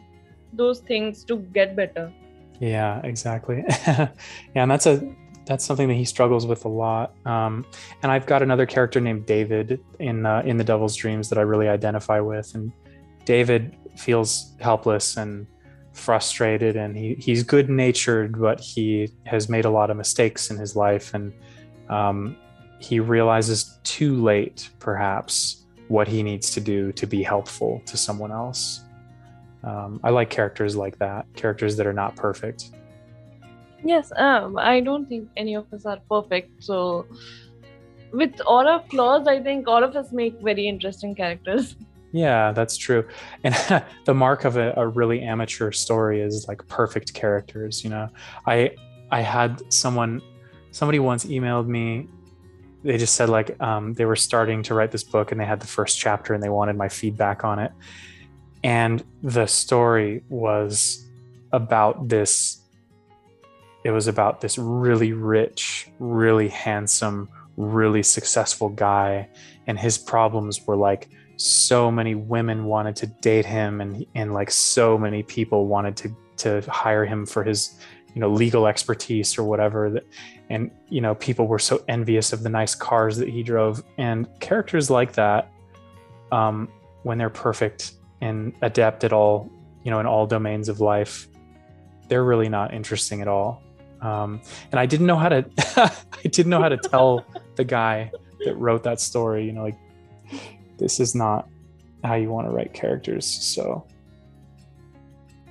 [0.53, 2.11] those things to get better.
[2.59, 3.63] Yeah, exactly.
[3.87, 4.09] yeah,
[4.55, 7.15] and that's a that's something that he struggles with a lot.
[7.25, 7.65] Um,
[8.03, 11.41] and I've got another character named David in uh, in the Devil's Dreams that I
[11.41, 12.71] really identify with, and
[13.25, 15.47] David feels helpless and
[15.93, 20.57] frustrated, and he he's good natured, but he has made a lot of mistakes in
[20.57, 21.33] his life, and
[21.89, 22.35] um,
[22.79, 28.31] he realizes too late, perhaps, what he needs to do to be helpful to someone
[28.31, 28.81] else.
[29.63, 32.71] Um, I like characters like that, characters that are not perfect.
[33.83, 36.63] Yes, um, I don't think any of us are perfect.
[36.63, 37.05] So,
[38.11, 41.75] with all our flaws, I think all of us make very interesting characters.
[42.11, 43.07] Yeah, that's true.
[43.43, 43.55] And
[44.05, 47.83] the mark of a, a, really amateur story is like perfect characters.
[47.83, 48.09] You know,
[48.45, 48.75] I
[49.11, 50.21] I had someone
[50.71, 52.07] somebody once emailed me.
[52.83, 55.59] They just said like um, they were starting to write this book and they had
[55.59, 57.71] the first chapter and they wanted my feedback on it.
[58.63, 61.05] And the story was
[61.51, 62.61] about this
[63.83, 69.27] it was about this really rich, really handsome, really successful guy.
[69.65, 71.09] And his problems were like
[71.41, 76.15] so many women wanted to date him and and like so many people wanted to
[76.37, 77.79] to hire him for his
[78.13, 80.05] you know legal expertise or whatever that
[80.49, 84.27] and you know people were so envious of the nice cars that he drove and
[84.39, 85.51] characters like that
[86.31, 86.67] um
[87.03, 89.49] when they're perfect and adept at all
[89.83, 91.27] you know in all domains of life
[92.11, 93.63] they're really not interesting at all.
[94.01, 95.45] Um, and I didn't know how to
[95.77, 97.25] I didn't know how to tell
[97.55, 98.11] the guy
[98.43, 99.77] that wrote that story, you know, like
[100.81, 101.47] this is not
[102.03, 103.25] how you want to write characters.
[103.25, 103.85] So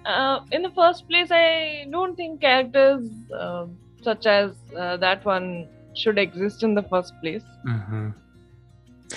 [0.04, 3.66] uh, in the first place, I don't think characters uh,
[4.02, 7.42] such as uh, that one should exist in the first place.
[7.66, 8.08] Mm-hmm.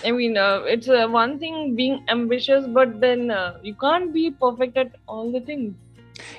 [0.03, 4.31] I mean, uh, it's uh, one thing being ambitious, but then uh, you can't be
[4.31, 5.75] perfect at all the things.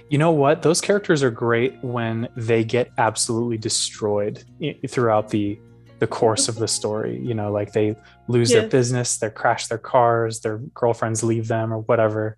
[0.09, 0.63] You know what?
[0.63, 4.45] Those characters are great when they get absolutely destroyed
[4.89, 5.59] throughout the
[6.01, 7.21] the course of the story.
[7.21, 7.97] You know, like they
[8.29, 8.61] lose yes.
[8.61, 12.37] their business, they crash their cars, their girlfriends leave them or whatever,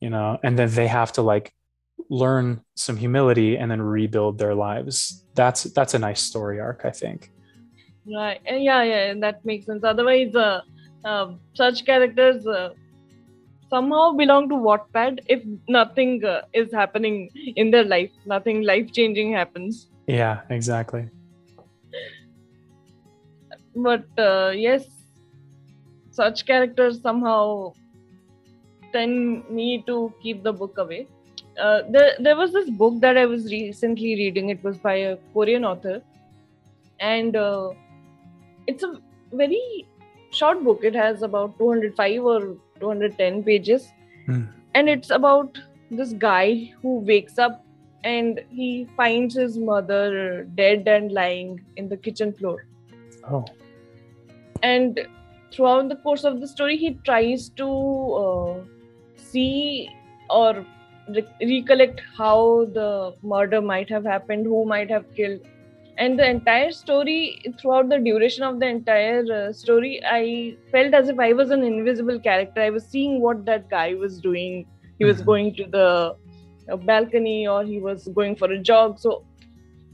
[0.00, 1.52] you know, and then they have to like
[2.10, 5.24] learn some humility and then rebuild their lives.
[5.34, 7.30] That's that's a nice story arc, I think.
[8.06, 8.40] Right.
[8.46, 9.84] Yeah, yeah, that makes sense.
[9.84, 10.62] Otherwise, uh,
[11.04, 12.70] uh, such characters uh,
[13.70, 19.32] somehow belong to Wattpad if nothing uh, is happening in their life, nothing life changing
[19.32, 19.88] happens.
[20.06, 21.10] Yeah, exactly.
[23.86, 24.86] But uh, yes,
[26.10, 27.72] such characters somehow
[28.92, 31.06] tend me to keep the book away.
[31.60, 34.50] Uh, there, there was this book that I was recently reading.
[34.50, 36.00] It was by a Korean author,
[37.00, 37.70] and uh,
[38.66, 39.00] it's a
[39.32, 39.86] very
[40.30, 40.80] short book.
[40.82, 43.92] It has about 205 or 210 pages
[44.26, 44.48] mm.
[44.74, 45.58] and it's about
[45.90, 47.64] this guy who wakes up
[48.04, 52.66] and he finds his mother dead and lying in the kitchen floor
[53.30, 53.44] oh
[54.62, 55.00] and
[55.52, 57.68] throughout the course of the story he tries to
[58.22, 58.54] uh,
[59.16, 59.90] see
[60.30, 60.64] or
[61.08, 65.40] re- recollect how the murder might have happened who might have killed.
[65.96, 71.08] And the entire story throughout the duration of the entire uh, story i felt as
[71.08, 72.60] if i was an invisible character.
[72.60, 74.66] I was seeing what that guy was doing.
[74.98, 75.26] He was mm-hmm.
[75.26, 76.16] going to the
[76.70, 78.98] uh, balcony or he was going for a jog.
[79.00, 79.24] So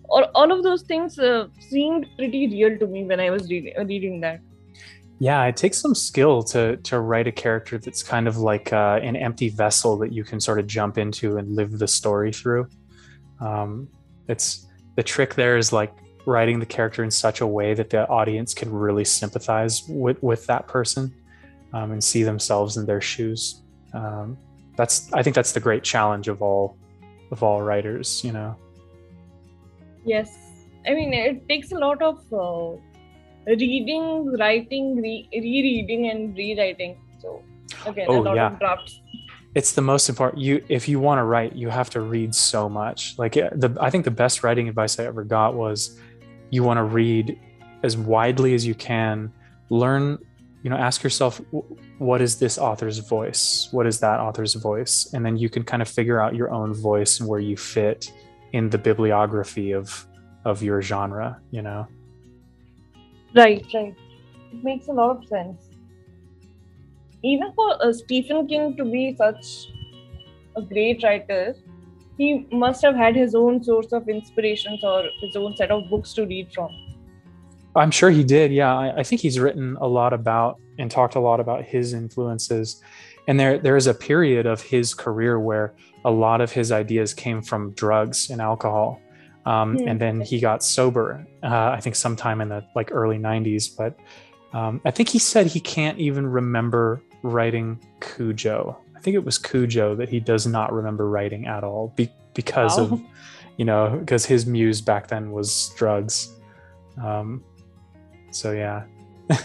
[0.08, 3.74] all, all of those things uh, seemed pretty real to me when i was reading,
[3.86, 4.40] reading that
[5.18, 8.98] yeah it takes some skill to to write a character that's kind of like uh,
[9.02, 12.68] an empty vessel that you can sort of jump into and live the story through
[13.40, 13.88] um,
[14.28, 15.92] it's the trick there is like
[16.26, 20.46] writing the character in such a way that the audience can really sympathize with with
[20.46, 21.14] that person
[21.72, 23.62] um, and see themselves in their shoes.
[23.92, 24.38] Um,
[24.76, 26.76] that's I think that's the great challenge of all
[27.30, 28.22] of all writers.
[28.24, 28.56] You know.
[30.04, 30.36] Yes,
[30.86, 32.76] I mean it takes a lot of uh,
[33.46, 36.98] reading, writing, re- rereading, and rewriting.
[37.20, 37.42] So
[37.86, 38.52] again, oh, a lot yeah.
[38.52, 39.00] of drafts
[39.54, 42.68] it's the most important you if you want to write you have to read so
[42.68, 43.14] much.
[43.18, 45.98] Like the i think the best writing advice i ever got was
[46.50, 47.38] you want to read
[47.82, 49.32] as widely as you can.
[49.70, 50.18] Learn
[50.62, 51.40] you know ask yourself
[51.98, 53.68] what is this author's voice?
[53.70, 55.10] What is that author's voice?
[55.14, 58.12] And then you can kind of figure out your own voice and where you fit
[58.52, 60.06] in the bibliography of
[60.44, 61.86] of your genre you know
[63.34, 63.94] right right
[64.52, 65.74] it makes a lot of sense
[67.24, 69.72] even for uh, Stephen King to be such
[70.56, 71.54] a great writer,
[72.18, 76.12] he must have had his own source of inspirations or his own set of books
[76.14, 76.68] to read from.
[77.74, 78.52] I'm sure he did.
[78.52, 81.94] Yeah, I, I, think he's written a lot about and talked a lot about his
[81.94, 82.82] influences.
[83.26, 85.74] And there, there is a period of his career where
[86.04, 89.00] a lot of his ideas came from drugs and alcohol.
[89.46, 89.88] Um, mm.
[89.88, 91.26] And then he got sober.
[91.42, 93.76] Uh, I think sometime in the like early '90s.
[93.76, 93.98] But
[94.52, 98.78] um, I think he said he can't even remember writing Cujo.
[98.96, 102.78] I think it was Cujo that he does not remember writing at all be- because
[102.78, 102.84] wow.
[102.84, 103.02] of,
[103.56, 106.30] you know, because his muse back then was drugs.
[107.02, 107.42] Um,
[108.30, 108.84] so yeah.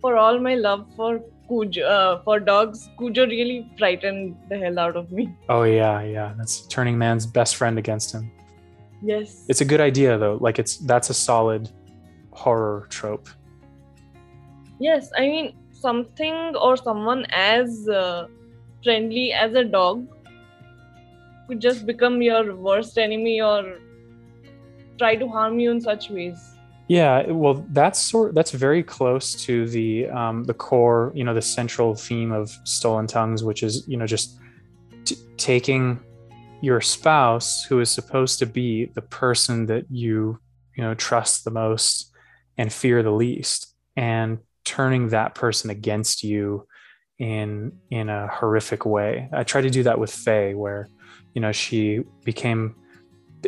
[0.00, 4.96] for all my love for Cujo, uh, for dogs, Cujo really frightened the hell out
[4.96, 5.34] of me.
[5.48, 6.34] Oh yeah, yeah.
[6.36, 8.30] That's turning man's best friend against him.
[9.02, 9.44] Yes.
[9.48, 10.38] It's a good idea though.
[10.40, 11.70] Like it's that's a solid
[12.32, 13.28] horror trope.
[14.78, 18.26] Yes, I mean something or someone as uh,
[18.84, 20.06] friendly as a dog
[21.46, 23.78] could just become your worst enemy or
[24.98, 26.57] try to harm you in such ways
[26.88, 31.42] yeah well that's sort that's very close to the um, the core you know the
[31.42, 34.38] central theme of stolen tongues which is you know just
[35.04, 36.00] t- taking
[36.60, 40.38] your spouse who is supposed to be the person that you
[40.76, 42.10] you know trust the most
[42.56, 46.66] and fear the least and turning that person against you
[47.18, 49.28] in in a horrific way.
[49.32, 50.88] I tried to do that with Faye, where
[51.34, 52.76] you know she became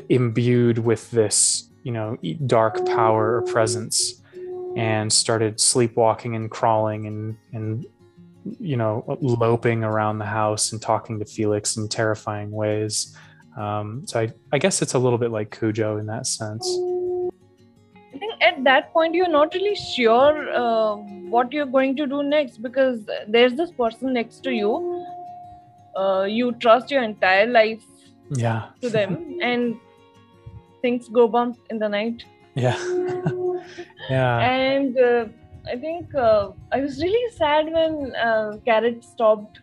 [0.08, 2.16] imbued with this you know
[2.46, 4.22] dark power or presence
[4.76, 7.86] and started sleepwalking and crawling and and
[8.58, 13.16] you know loping around the house and talking to Felix in terrifying ways.
[13.56, 16.66] Um, so I, I guess it's a little bit like Cujo in that sense.
[18.14, 20.94] I think at that point you're not really sure uh,
[21.34, 25.04] what you're going to do next because there's this person next to you.
[25.96, 27.82] Uh, you trust your entire life
[28.30, 28.68] yeah.
[28.80, 29.76] to them and
[30.82, 32.24] things go bump in the night
[32.54, 32.78] yeah
[34.10, 35.24] yeah and uh,
[35.66, 39.60] i think uh, i was really sad when uh, carrot stopped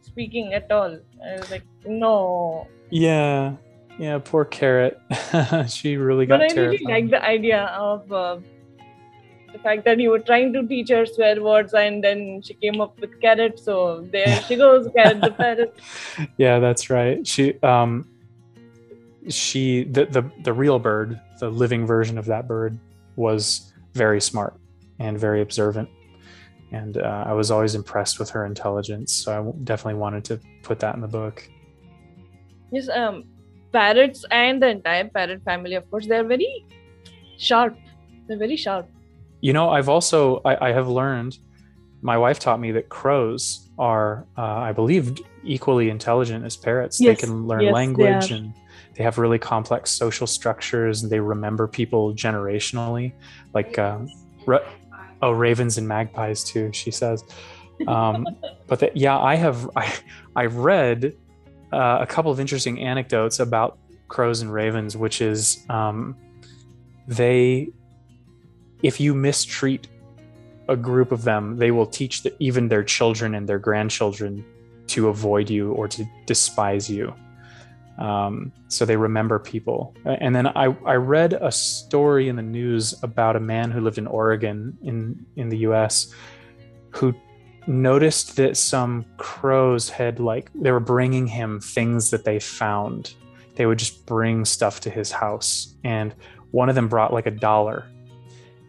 [0.00, 3.52] speaking at all i was like no yeah
[4.00, 4.98] yeah, poor Carrot.
[5.68, 6.40] she really got.
[6.40, 8.38] But I really like the idea of uh,
[9.52, 12.80] the fact that you were trying to teach her swear words, and then she came
[12.80, 13.58] up with Carrot.
[13.58, 15.78] So there she goes, Carrot the parrot.
[16.38, 17.26] Yeah, that's right.
[17.26, 18.08] She, um,
[19.28, 22.78] she, the the the real bird, the living version of that bird,
[23.16, 24.54] was very smart
[24.98, 25.88] and very observant.
[26.72, 29.12] And uh, I was always impressed with her intelligence.
[29.12, 31.48] So I definitely wanted to put that in the book.
[32.70, 33.24] Yes, um,
[33.72, 36.64] parrots and the entire parrot family of course they're very
[37.38, 37.76] sharp
[38.26, 38.88] they're very sharp
[39.40, 41.38] you know i've also i, I have learned
[42.02, 47.20] my wife taught me that crows are uh, i believe equally intelligent as parrots yes.
[47.20, 48.52] they can learn yes, language and
[49.00, 53.12] they have really complex social structures and they remember people generationally
[53.54, 54.06] like um,
[54.44, 54.68] ra-
[55.22, 57.24] oh ravens and magpies too she says
[57.86, 58.26] um,
[58.66, 59.90] but that, yeah i have i
[60.36, 61.16] i've read
[61.72, 63.78] uh, a couple of interesting anecdotes about
[64.10, 66.16] crows and ravens, which is um,
[67.06, 67.70] they,
[68.82, 69.88] if you mistreat
[70.68, 74.44] a group of them, they will teach the, even their children and their grandchildren
[74.88, 77.14] to avoid you or to despise you.
[78.00, 79.94] Um, so they remember people.
[80.04, 83.98] And then I, I read a story in the news about a man who lived
[83.98, 86.12] in Oregon in, in the US
[86.92, 87.14] who
[87.66, 93.14] noticed that some crows had like they were bringing him things that they found
[93.54, 96.14] they would just bring stuff to his house and
[96.52, 97.86] one of them brought like a dollar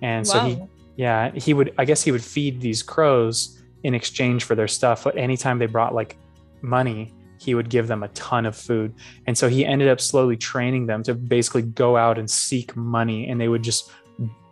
[0.01, 0.33] and wow.
[0.33, 0.61] so he
[0.97, 5.05] yeah he would i guess he would feed these crows in exchange for their stuff
[5.05, 6.17] but anytime they brought like
[6.61, 8.93] money he would give them a ton of food.
[9.25, 13.27] And so he ended up slowly training them to basically go out and seek money
[13.27, 13.89] and they would just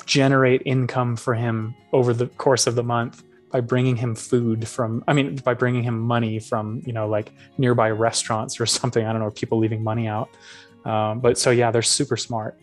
[0.08, 5.04] generate income for him over the course of the month by bringing him food from
[5.08, 9.06] i mean by bringing him money from you know like nearby restaurants or something.
[9.06, 10.30] I don't know people leaving money out.
[10.84, 12.60] Um, but so yeah they're super smart.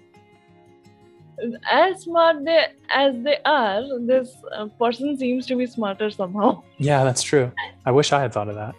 [1.70, 6.62] As smart they, as they are this uh, person seems to be smarter somehow.
[6.78, 7.52] Yeah that's true.
[7.84, 8.74] I wish i had thought of that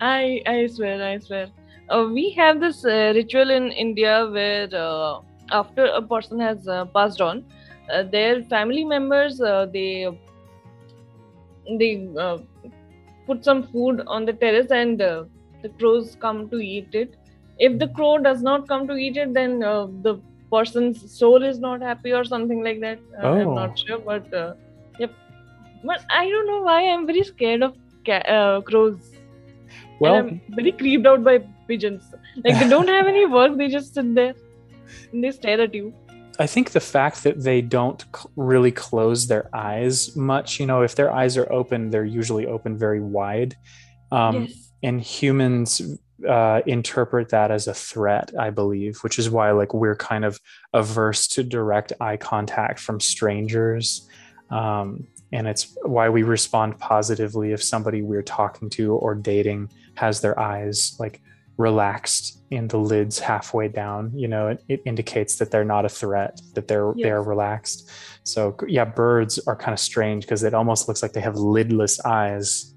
[0.00, 1.48] i i swear i swear
[1.90, 5.20] uh, we have this uh, ritual in india where uh,
[5.50, 7.44] after a person has uh, passed on
[7.92, 9.38] uh, their family members
[9.72, 10.08] they
[11.78, 12.38] they uh,
[13.26, 15.24] put some food on the terrace and uh,
[15.62, 17.16] the crows come to eat it
[17.58, 20.20] if the crow does not come to eat it then uh, the
[20.52, 23.32] person's soul is not happy or something like that oh.
[23.32, 23.82] i'm not oh.
[23.84, 24.54] sure but uh,
[24.98, 25.12] yep
[25.84, 27.74] but i don't know why i'm very scared of
[28.04, 29.15] ca- uh, crows
[30.00, 32.04] Well, and I'm very creeped out by pigeons.
[32.44, 34.34] Like they don't have any work; they just sit there
[35.12, 35.94] and they stare at you.
[36.38, 40.82] I think the fact that they don't c- really close their eyes much, you know,
[40.82, 43.56] if their eyes are open, they're usually open very wide.
[44.12, 44.72] Um, yes.
[44.82, 45.80] And humans
[46.28, 50.38] uh, interpret that as a threat, I believe, which is why like we're kind of
[50.72, 54.06] averse to direct eye contact from strangers.
[54.50, 60.20] Um, and it's why we respond positively if somebody we're talking to or dating has
[60.20, 61.20] their eyes like
[61.58, 65.88] relaxed in the lids halfway down you know it, it indicates that they're not a
[65.88, 67.90] threat that they're they're relaxed
[68.24, 71.98] so yeah birds are kind of strange because it almost looks like they have lidless
[72.04, 72.74] eyes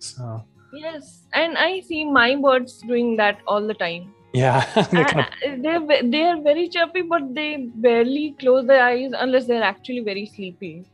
[0.00, 0.42] so
[0.76, 4.12] Yes, and I see my birds doing that all the time.
[4.34, 9.12] yeah they kind of they're they are very chirpy, but they barely close their eyes
[9.16, 10.84] unless they're actually very sleepy.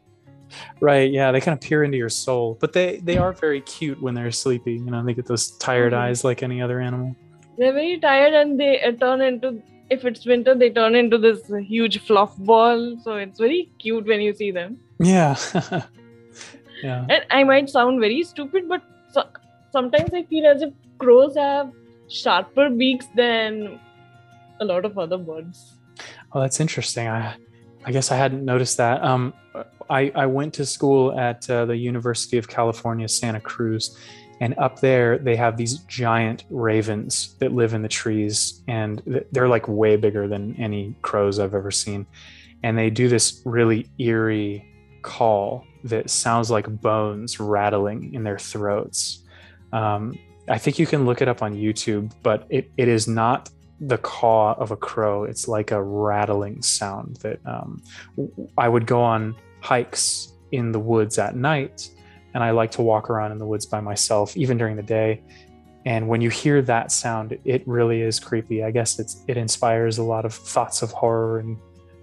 [0.80, 4.00] Right yeah they kind of peer into your soul but they they are very cute
[4.03, 5.98] when they're sleepy you know they get those tired Mhm.
[6.05, 7.14] eyes like any other animal
[7.59, 9.62] They're very tired and they uh, turn into.
[9.94, 12.96] If it's winter, they turn into this huge fluff ball.
[13.05, 14.78] So it's very cute when you see them.
[14.98, 15.36] yeah
[16.82, 18.82] yeah And I might sound very stupid, but
[19.12, 19.24] so,
[19.70, 21.70] sometimes I feel as if crows have
[22.09, 23.78] sharper beaks than
[24.61, 25.74] a lot of other birds.
[26.32, 27.09] Oh, that's interesting.
[27.09, 27.34] I,
[27.84, 29.03] I guess I hadn't noticed that.
[29.05, 29.34] Um,
[29.91, 33.97] I, I went to school at uh, the University of California, Santa Cruz,
[34.41, 39.49] and up there they have these giant ravens that live in the trees, and they're
[39.49, 42.07] like way bigger than any crows I've ever seen.
[42.62, 44.64] And they do this really eerie
[45.03, 49.24] call that sounds like bones rattling in their throats.
[49.72, 50.18] Um,
[50.49, 53.99] I think you can look it up on YouTube, but it, it is not the
[53.99, 55.24] caw of a crow.
[55.24, 57.83] It's like a rattling sound that um,
[58.57, 61.88] I would go on hikes in the woods at night,
[62.34, 65.22] and I like to walk around in the woods by myself, even during the day.
[65.84, 68.62] And when you hear that sound, it really is creepy.
[68.62, 71.56] I guess it's it inspires a lot of thoughts of horror and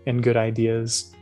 [0.07, 1.13] and good ideas.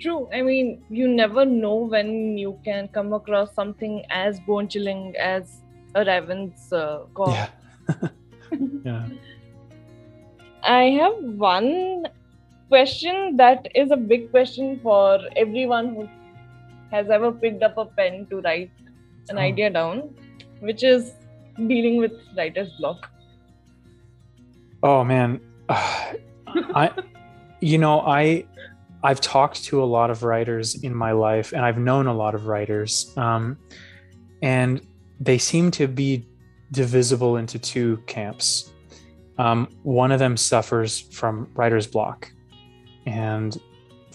[0.00, 0.28] True.
[0.32, 5.60] I mean, you never know when you can come across something as bone chilling as
[5.94, 7.30] a raven's uh, call.
[7.30, 7.48] Yeah.
[8.84, 9.08] yeah.
[10.64, 12.06] I have one
[12.72, 16.08] question that is a big question for everyone who
[16.90, 18.70] has ever picked up a pen to write
[19.28, 19.40] an Oh.
[19.48, 20.02] idea down,
[20.60, 21.12] which is
[21.72, 23.10] dealing with writer's block.
[24.82, 26.90] Oh man, I,
[27.60, 28.44] you know, I,
[29.04, 32.34] I've talked to a lot of writers in my life, and I've known a lot
[32.34, 33.56] of writers, um,
[34.42, 34.80] and
[35.20, 36.26] they seem to be
[36.72, 38.72] divisible into two camps.
[39.38, 42.30] Um, one of them suffers from writer's block,
[43.06, 43.60] and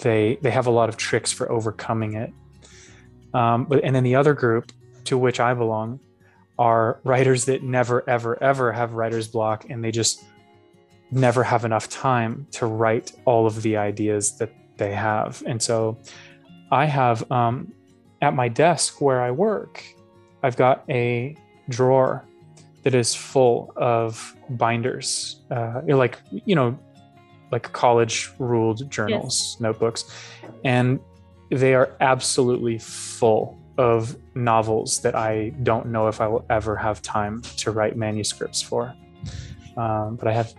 [0.02, 2.34] they they have a lot of tricks for overcoming it.
[3.34, 4.72] Um, but and then the other group
[5.06, 6.00] to which I belong
[6.60, 10.24] are writers that never ever ever have writer's block, and they just
[11.12, 15.42] never have enough time to write all of the ideas that they have.
[15.46, 15.98] And so
[16.72, 17.74] I have um,
[18.22, 19.84] at my desk where I work,
[20.44, 21.36] I've got a
[21.70, 22.26] drawer
[22.84, 26.78] that is full of binders, uh, like, you know,
[27.52, 30.12] like college ruled journals, notebooks.
[30.64, 31.00] And
[31.50, 37.02] they are absolutely full of novels that I don't know if I will ever have
[37.02, 38.94] time to write manuscripts for.
[39.78, 40.54] Um, but I have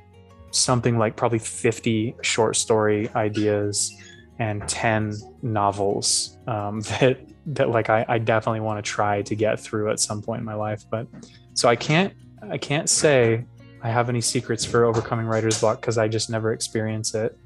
[0.50, 3.94] something like probably 50 short story ideas
[4.38, 9.58] and 10 novels um, that that like I, I definitely want to try to get
[9.58, 11.06] through at some point in my life but
[11.54, 12.12] so i can't
[12.50, 13.44] i can't say
[13.82, 17.36] i have any secrets for overcoming writer's block because i just never experience it.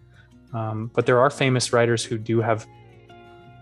[0.53, 2.67] Um, but there are famous writers who do have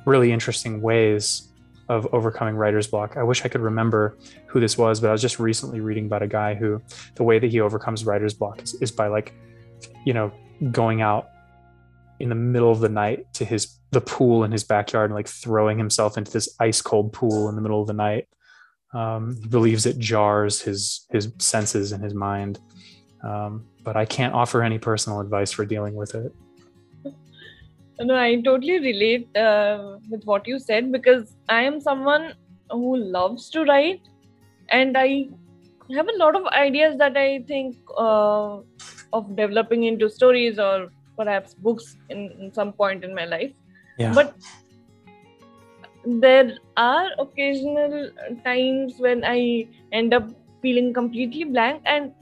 [0.06, 1.48] really interesting ways
[1.88, 3.16] of overcoming writer's block.
[3.16, 4.16] I wish i could remember
[4.46, 6.82] who this was but i was just recently reading about a guy who
[7.14, 9.32] the way that he overcomes writer's block is, is by like
[10.04, 10.32] you know
[10.72, 11.30] going out
[12.18, 15.26] in the middle of the night to his the pool in his backyard and like
[15.26, 18.28] throwing himself into this ice cold pool in the middle of the night
[18.92, 22.58] um, he believes it jars his his senses and his mind.
[23.22, 26.32] Um, but i can't offer any personal advice for dealing with it.
[28.02, 32.32] No, I totally relate uh, with what you said because I am someone
[32.70, 34.00] who loves to write
[34.70, 35.28] and I
[35.94, 38.60] have a lot of ideas that I think uh,
[39.12, 43.52] of developing into stories or perhaps books in, in some point in my life.
[43.98, 44.14] yeah.
[44.14, 44.34] But
[46.20, 48.10] there are occasional
[48.44, 50.28] times when I end up
[50.62, 52.12] feeling completely blank and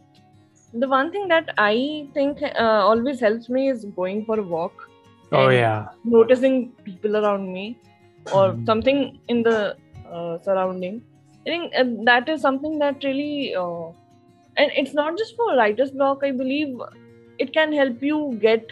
[0.72, 4.74] the one thing that I think uh, always helps me is going for a walk
[5.32, 7.64] oh yeah noticing people around me
[8.39, 8.66] or Mhm.
[8.70, 9.59] something in the
[10.12, 11.03] uh, surrounding
[11.47, 13.86] I think uh, that is something that really, uh,
[14.57, 16.18] and it's not just for writer's block.
[16.22, 16.76] I believe
[17.39, 18.66] it can help you get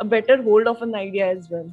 [0.00, 1.68] a better hold of an idea as well.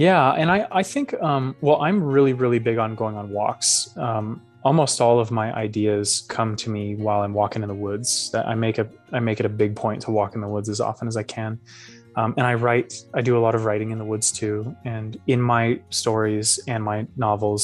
[0.00, 3.94] Yeah, and I I think um, well I'm really really big on going on walks.
[3.98, 8.30] Um, almost all of my ideas come to me while I'm walking in the woods.
[8.32, 10.68] That I make a I make it a big point to walk in the woods
[10.70, 11.60] as often as I can.
[12.16, 12.94] Um, and I write.
[13.14, 14.74] I do a lot of writing in the woods too.
[14.84, 17.62] And in my stories and my novels,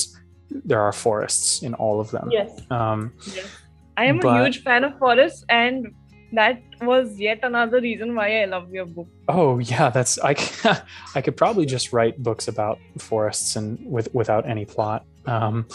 [0.50, 2.28] there are forests in all of them.
[2.30, 2.50] Yes.
[2.70, 3.48] Um, yes.
[3.96, 5.94] I am but- a huge fan of forests, and
[6.36, 9.08] that was yet another reason why I love your book.
[9.28, 10.34] Oh yeah, that's I.
[11.14, 15.04] I could probably just write books about forests and with without any plot.
[15.26, 15.66] Um,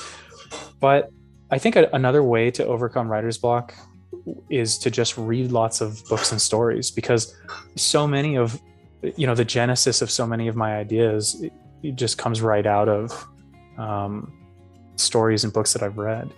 [0.79, 1.11] but
[1.49, 3.75] I think a, another way to overcome writer's block
[4.49, 7.35] is to just read lots of books and stories because
[7.75, 8.61] so many of
[9.15, 12.67] you know the genesis of so many of my ideas it, it just comes right
[12.67, 13.27] out of
[13.77, 14.31] um,
[14.95, 16.29] stories and books that I've read.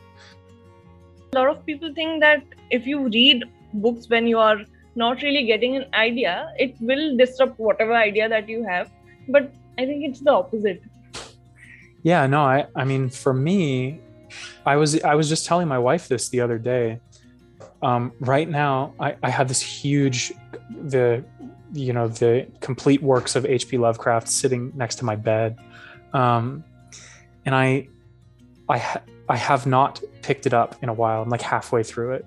[1.34, 3.44] A lot of people think that if you read
[3.74, 4.60] books when you are
[4.96, 8.92] not really getting an idea, it will disrupt whatever idea that you have.
[9.28, 10.84] But I think it's the opposite.
[12.04, 14.00] Yeah, no, I I mean for me,
[14.66, 17.00] I was I was just telling my wife this the other day.
[17.82, 20.34] Um, right now, I, I have this huge
[20.70, 21.24] the
[21.74, 23.78] you know the complete works of H.P.
[23.78, 25.58] Lovecraft sitting next to my bed,
[26.14, 26.64] um,
[27.46, 27.88] and I
[28.70, 31.22] I ha- I have not picked it up in a while.
[31.22, 32.26] I'm like halfway through it,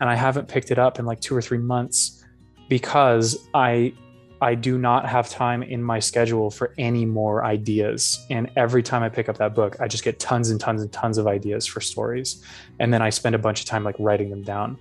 [0.00, 2.24] and I haven't picked it up in like two or three months
[2.68, 3.94] because I
[4.40, 8.26] I do not have time in my schedule for any more ideas.
[8.28, 10.92] And every time I pick up that book, I just get tons and tons and
[10.92, 12.44] tons of ideas for stories.
[12.78, 14.76] And then I spend a bunch of time like writing them down.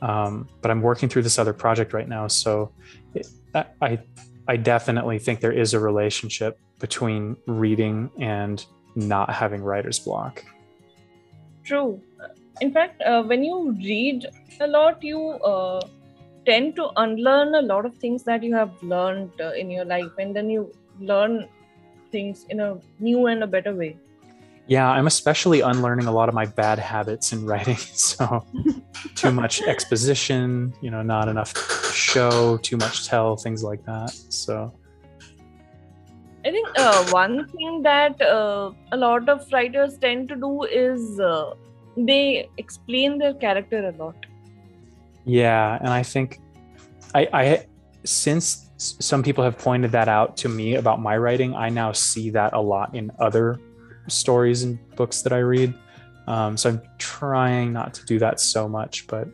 [0.00, 2.26] Um, but I'm working through this other project right now.
[2.26, 2.72] So
[3.14, 3.98] it, I,
[4.48, 10.44] I definitely think there is a relationship between reading and not having writer's block.
[11.64, 12.00] True.
[12.60, 14.26] In fact, uh, when you read
[14.60, 15.80] a lot, you uh,
[16.44, 20.12] tend to unlearn a lot of things that you have learned uh, in your life,
[20.18, 21.48] and then you learn
[22.10, 23.96] things in a new and a better way.
[24.66, 27.76] Yeah, I'm especially unlearning a lot of my bad habits in writing.
[27.94, 28.46] So,
[29.14, 31.52] too much exposition, you know, not enough
[31.92, 34.10] show, too much tell, things like that.
[34.10, 34.72] So,
[36.44, 41.20] I think uh, one thing that uh, a lot of writers tend to do is
[41.20, 41.54] uh,
[41.96, 44.16] they explain their character a lot.
[45.24, 46.40] yeah, and I think
[47.14, 47.66] I, I
[48.04, 52.30] since some people have pointed that out to me about my writing, I now see
[52.30, 53.60] that a lot in other
[54.08, 55.74] stories and books that I read.
[56.26, 59.28] Um, so I'm trying not to do that so much, but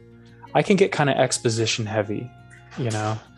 [0.55, 2.31] I can get kind of exposition heavy,
[2.79, 3.19] you know.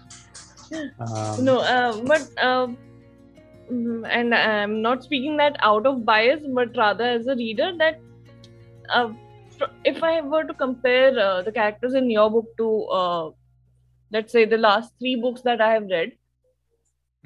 [0.72, 2.68] Um, no, uh, but uh,
[3.72, 7.98] mm, and I'm not speaking that out of bias, but rather as a reader that
[8.92, 9.12] uh,
[9.84, 13.30] if I were to compare uh, the characters in your book to uh,
[14.12, 16.12] let's say the last three books that I have read,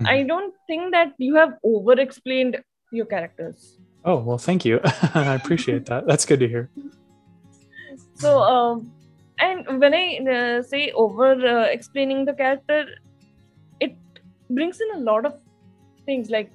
[0.01, 0.07] Mhm.
[0.09, 2.59] I don't think that you have over explained
[2.93, 3.79] your characters.
[4.05, 4.81] Oh, well, thank you.
[5.15, 6.07] I appreciate that.
[6.07, 6.71] That's good to hear.
[8.17, 8.93] So, um,
[9.41, 12.87] and when I uh, say over uh, explaining the character,
[13.81, 13.97] it
[14.51, 15.35] brings in a lot of
[16.07, 16.51] things like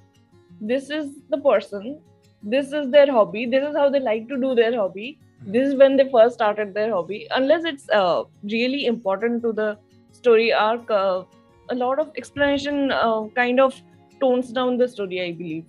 [0.60, 2.00] this is the person,
[2.42, 5.74] this is their hobby, this is how they like to do their hobby, this is
[5.74, 7.26] when they first started their hobby.
[7.34, 9.78] Unless it's uh, really important to the
[10.12, 11.24] story arc, uh,
[11.70, 13.80] a lot of explanation uh, kind of
[14.20, 15.64] tones down the story, I believe.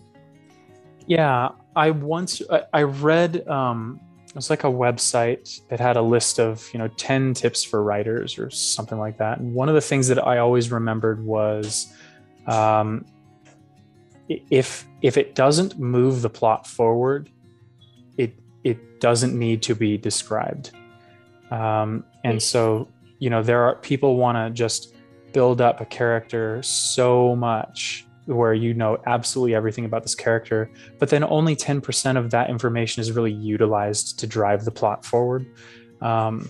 [1.07, 6.01] Yeah, I once I, I read um it was like a website that had a
[6.01, 9.39] list of, you know, 10 tips for writers or something like that.
[9.39, 11.93] And one of the things that I always remembered was
[12.47, 13.05] um
[14.29, 17.29] if if it doesn't move the plot forward,
[18.17, 18.33] it
[18.63, 20.71] it doesn't need to be described.
[21.49, 22.87] Um and so,
[23.19, 24.93] you know, there are people want to just
[25.33, 31.09] build up a character so much where you know absolutely everything about this character but
[31.09, 35.45] then only 10% of that information is really utilized to drive the plot forward
[36.01, 36.49] um,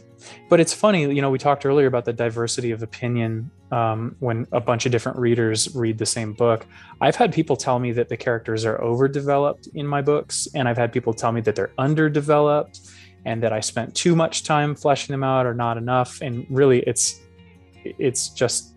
[0.50, 4.46] but it's funny you know we talked earlier about the diversity of opinion um, when
[4.52, 6.66] a bunch of different readers read the same book.
[7.00, 10.78] I've had people tell me that the characters are overdeveloped in my books and i've
[10.78, 12.92] had people tell me that they're underdeveloped
[13.26, 16.22] and that i spent too much time fleshing them out or not enough.
[16.22, 17.22] And really it's
[17.84, 18.76] it's just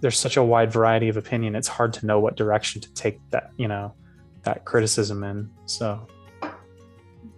[0.00, 1.54] there's such a wide variety of opinion.
[1.54, 3.94] It's hard to know what direction to take that you know
[4.42, 5.50] that criticism in.
[5.66, 6.06] So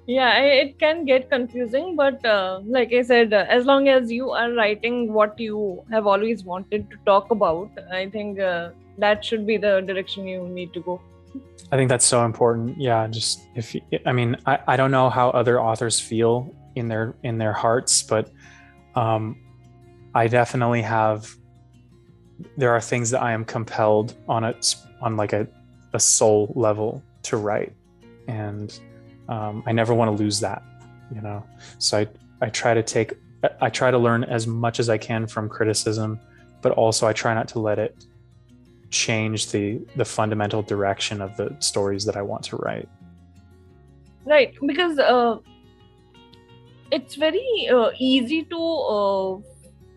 [0.07, 4.31] yeah it can get confusing but uh, like i said uh, as long as you
[4.31, 9.47] are writing what you have always wanted to talk about i think uh, that should
[9.47, 11.01] be the direction you need to go
[11.71, 12.79] I think that's so important.
[12.79, 13.75] Yeah, just if
[14.05, 18.03] I mean, I, I don't know how other authors feel in their in their hearts,
[18.03, 18.31] but
[18.95, 19.37] um,
[20.15, 21.35] I definitely have.
[22.59, 24.55] There are things that I am compelled on a
[25.01, 25.49] on like a
[25.95, 27.73] a soul level to write,
[28.29, 28.79] and
[29.29, 30.63] um, I never want to lose that.
[31.15, 31.45] You know,
[31.79, 32.09] so I
[32.41, 33.15] I try to take
[33.61, 36.21] I try to learn as much as I can from criticism,
[36.63, 38.05] but also I try not to let it
[38.91, 42.89] change the the fundamental direction of the stories that I want to write.
[44.25, 45.39] Right, because uh,
[46.93, 49.37] it's very uh, easy to uh,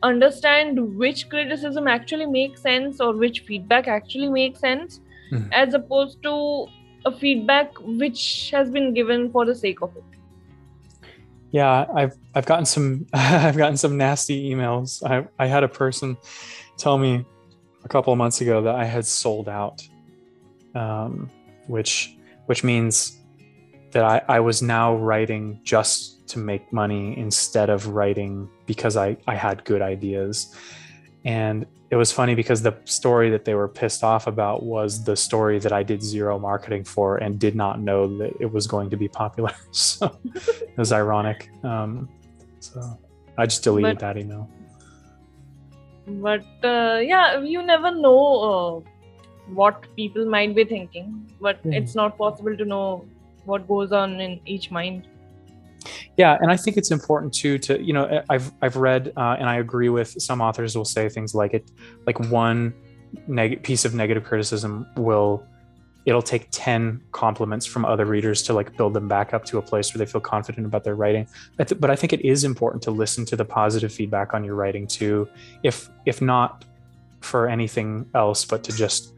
[0.01, 4.99] understand which criticism actually makes sense or which feedback actually makes sense,
[5.31, 5.49] Mhm.
[5.51, 6.67] as opposed to
[7.05, 10.03] a feedback which has been given for the sake of it.
[11.51, 15.03] Yeah, I've I've gotten some I've gotten some nasty emails.
[15.03, 16.17] I I had a person
[16.77, 17.25] tell me
[17.83, 19.87] a couple of months ago that I had sold out,
[20.73, 21.29] um,
[21.67, 23.19] which which means
[23.91, 29.15] that I, I was now writing just to make money instead of writing because I,
[29.27, 30.53] I had good ideas.
[31.23, 35.15] And it was funny because the story that they were pissed off about was the
[35.15, 38.89] story that I did zero marketing for and did not know that it was going
[38.89, 39.53] to be popular.
[39.71, 41.49] So it was ironic.
[41.63, 42.09] Um,
[42.59, 42.81] so
[43.37, 44.49] I just deleted But- that email.
[46.07, 48.89] But uh, yeah, you never know uh,
[49.61, 51.07] what people might be thinking,
[51.41, 51.73] but Mhm.
[51.79, 53.05] it's not possible to know
[53.45, 55.07] what goes on in each mind.
[56.17, 59.49] Yeah, and I think it's important too to you know I've I've read uh, and
[59.49, 61.69] I agree with some authors will say things like it
[62.05, 62.73] like one
[63.27, 65.45] neg- piece of negative criticism will
[66.05, 69.61] it'll take 10 compliments from other readers to like build them back up to a
[69.61, 71.27] place where they feel confident about their writing.
[71.59, 74.43] I th- but i think it is important to listen to the positive feedback on
[74.43, 75.27] your writing too
[75.63, 76.65] if if not
[77.21, 79.13] for anything else but to just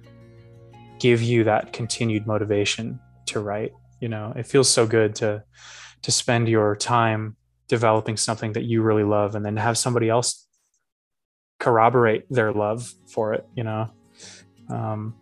[0.99, 4.33] give you that continued motivation to write you know?
[4.35, 5.43] It feels so good to
[6.01, 7.35] to spend your time
[7.67, 10.47] developing something that you really love and then have somebody else
[11.59, 13.89] corroborate their love for it you know?
[14.69, 15.15] Um,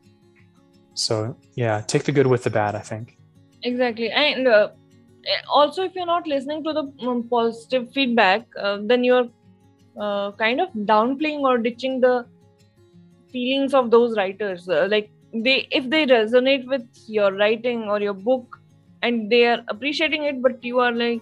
[0.94, 3.18] so yeah take the good with the bad i think.
[3.64, 4.70] Exactly, and uh,
[5.50, 9.28] also if you're not listening to the um, positive feedback, uh, then you're
[10.00, 12.26] uh, kind of downplaying or ditching the
[13.32, 14.70] feelings of those writers.
[14.70, 18.60] Uh, like they, if they resonate with your writing or your book,
[19.08, 21.22] and they are appreciating it, but you are like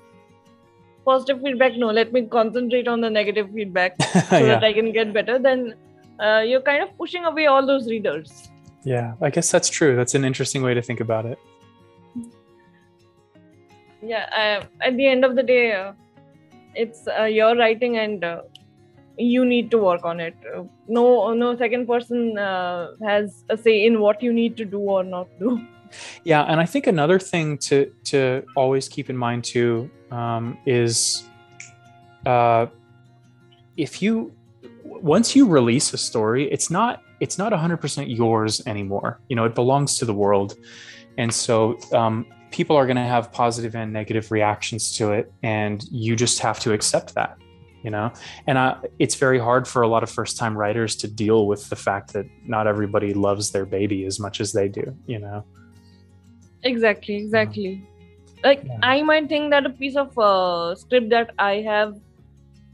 [1.06, 1.78] positive feedback.
[1.86, 5.40] No, let me concentrate on the negative feedback so yeah that I can get better.
[5.48, 5.74] Then
[6.20, 8.34] uh, you're kind of pushing away all those readers.
[8.86, 11.40] yeah i guess that's true that's an interesting way to think about it
[14.02, 15.94] yeah uh, at the end of the day uh,
[16.76, 18.42] it's uh, your writing and uh,
[19.18, 23.86] you need to work on it uh, no no second person uh, has a say
[23.86, 25.56] in what you need to do or not do
[26.24, 31.24] Yeah, and I think another thing to to always keep in mind too um, is
[32.26, 32.68] uh,
[33.78, 34.34] if you
[34.84, 39.20] once you release a story, it's not it's not 100% yours anymore.
[39.30, 40.56] You know, it belongs to the world,
[41.18, 45.84] and so um, people are going to have positive and negative reactions to it, and
[45.92, 47.38] you just have to accept that.
[47.84, 48.14] You know,
[48.48, 51.70] and uh, it's very hard for a lot of first time writers to deal with
[51.70, 54.96] the fact that not everybody loves their baby as much as they do.
[55.06, 55.46] You know.
[56.64, 57.72] Exactly exactly
[58.44, 58.80] like Yeah.
[58.94, 61.94] i might think that a piece of uh, script that i have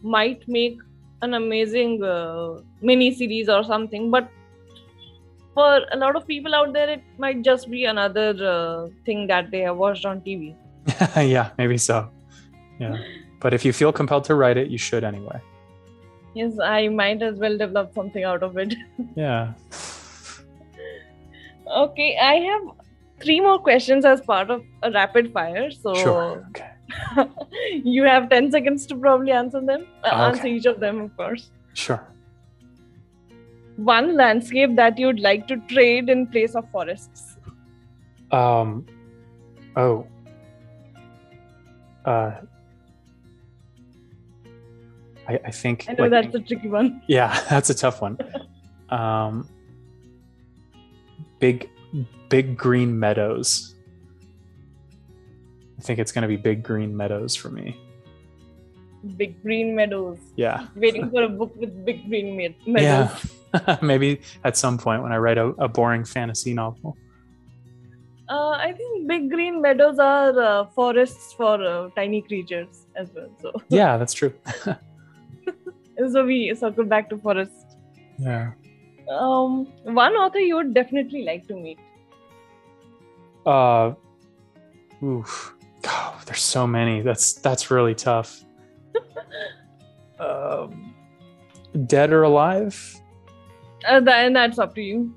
[0.02, 0.78] might make
[1.28, 2.60] an amazing uh,
[2.90, 4.30] mini series or something but
[5.54, 9.52] for a lot of people out there it might just be another uh, thing that
[9.52, 10.56] they have watched on tv
[11.18, 12.10] yeah, maybe so.
[12.80, 12.98] Yeah.
[13.42, 15.40] But if you feel compelled to write it, you should anyway.
[16.40, 18.74] yes i might as well develop something out of it
[19.24, 19.54] Yeah.
[21.84, 22.62] Okay, I have
[23.22, 25.70] three more questions as part of a rapid fire.
[25.72, 26.46] So Sure.
[26.50, 26.70] Okay.
[27.84, 29.86] you have 10 seconds to probably answer them.
[30.04, 30.16] Uh, Okay.
[30.28, 31.52] Answer each of them, of course.
[31.74, 32.02] Sure.
[33.78, 37.38] One landscape that you'd like to trade in place of forests.
[38.32, 38.86] Um
[39.76, 40.06] oh.
[42.06, 42.32] Uh
[45.28, 47.02] I, I think I know like- that's a tricky one.
[47.08, 48.18] yeah, that's a tough one.
[48.90, 49.48] Um
[51.40, 51.70] big
[52.30, 53.76] big green meadows.
[55.78, 57.78] I think it's gonna be big green meadows for me.
[59.18, 60.20] Big green meadows.
[60.36, 60.68] Yeah.
[60.76, 63.34] Waiting for a book with big green me- meadows.
[63.54, 63.78] Yeah.
[63.82, 66.98] Maybe at some point when I write a, a boring fantasy novel.
[68.28, 73.30] Uh, I think big green meadows are uh, forests for uh, tiny creatures as well.
[73.42, 74.34] So, Yeah, that's true.
[76.12, 77.78] so we circle back to forest.
[78.20, 78.52] Yeah.
[79.10, 81.80] Um, one author you would definitely like to meet.
[83.46, 83.94] Uh,
[85.04, 85.54] oof.
[85.82, 87.02] God, there's so many.
[87.02, 88.44] That's that's really tough.
[90.20, 90.94] um,
[91.86, 92.96] dead or alive?
[93.88, 95.16] Uh, that, and that's up to you.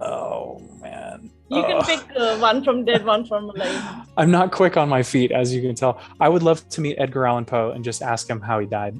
[0.00, 1.30] Oh man.
[1.48, 1.84] You can Ugh.
[1.84, 4.06] pick uh, one from dead, one from alive.
[4.16, 6.00] I'm not quick on my feet, as you can tell.
[6.20, 8.98] I would love to meet Edgar Allan Poe and just ask him how he died.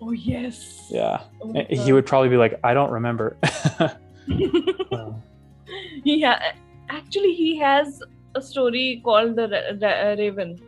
[0.00, 0.88] Oh yes.
[0.90, 3.36] Yeah, Oh he would probably be like, "I don't remember."
[6.04, 6.52] He ha-
[6.98, 8.00] actually he has
[8.34, 10.58] a story called the Ra- Ra- Raven.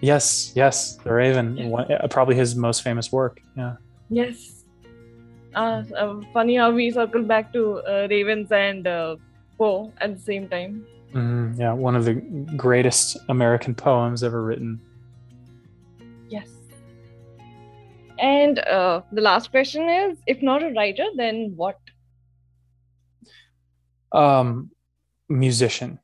[0.00, 1.68] yes, yes, The Raven, Yeah.
[1.68, 3.40] one, uh, probably his most famous work.
[3.56, 3.74] Yeah.
[4.10, 4.64] Yes.
[5.54, 9.16] Uh, uh, funny how we circle back to uh, Ravens and uh,
[9.58, 10.84] Poe at the same time.
[11.12, 12.14] Mhm, yeah, one of the
[12.56, 14.80] greatest American poems ever written.
[16.30, 16.48] Yes.
[18.18, 21.76] And uh, the last question is if not a writer, then what?
[24.12, 24.70] Um,
[25.32, 25.98] musician.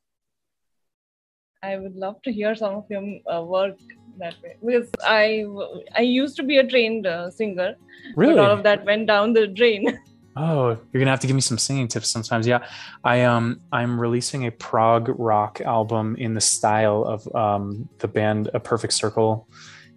[1.63, 3.03] I would love to hear some of your
[3.33, 3.77] uh, work
[4.19, 5.45] that way because I
[5.97, 7.75] I used to be a trained uh, singer,
[8.17, 8.35] Really?
[8.35, 9.99] but all of that went down the drain.
[10.41, 12.47] Oh, you're gonna have to give me some singing tips sometimes.
[12.47, 12.65] Yeah,
[13.03, 18.49] I um I'm releasing a prog rock album in the style of um the band
[18.55, 19.49] A Perfect Circle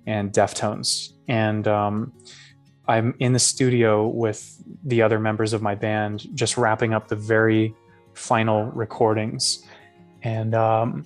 [0.08, 2.12] and Deftones, and um
[2.88, 4.42] I'm in the studio with
[4.84, 7.76] the other members of my band, just wrapping up the very
[8.22, 9.66] final recordings,
[10.24, 11.06] and um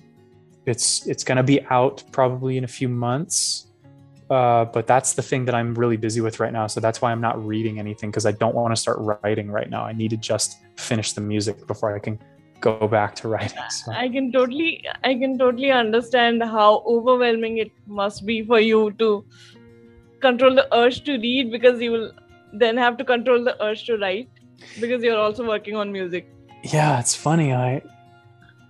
[0.66, 3.66] it's it's gonna be out probably in a few months
[4.28, 6.66] uh, but that's the thing that I'm really busy with right now.
[6.66, 9.70] So that's why I'm not reading anything because I don't want to start writing right
[9.70, 9.84] now.
[9.84, 12.18] I need to just finish the music before I can
[12.60, 13.58] go back to writing.
[13.70, 18.92] So, I can totally I can totally understand how overwhelming it must be for you
[18.98, 19.24] to
[20.20, 22.10] control the urge to read because you will
[22.52, 24.28] then have to control the urge to write
[24.80, 26.28] because you're also working on music.
[26.72, 27.52] Yeah, it's funny.
[27.52, 27.82] I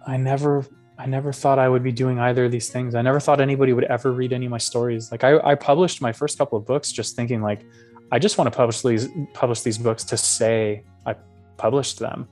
[0.07, 0.64] I never
[0.99, 2.94] I never thought I would be doing either of these things.
[2.94, 5.11] I never thought anybody would ever read any of my stories.
[5.12, 7.64] Like I, I published my first couple of books just thinking like
[8.12, 11.14] I just want to publish these publish these books to say I
[11.57, 12.28] published them.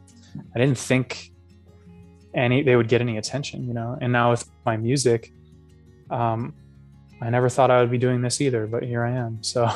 [0.54, 1.30] I didn't think
[2.34, 3.98] any they would get any attention, you know.
[4.00, 5.32] And now with my music,
[6.10, 6.54] um,
[7.20, 9.42] I never thought I would be doing this either, but here I am.
[9.42, 9.70] So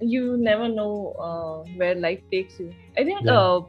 [0.00, 2.74] You never know uh, where life takes you.
[2.98, 3.38] I think Yeah.
[3.38, 3.60] uh,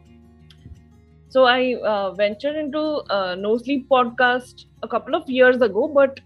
[1.33, 1.45] so.
[1.45, 2.81] I uh, ventured into
[3.17, 6.19] uh, No Sleep podcast a couple of years ago, but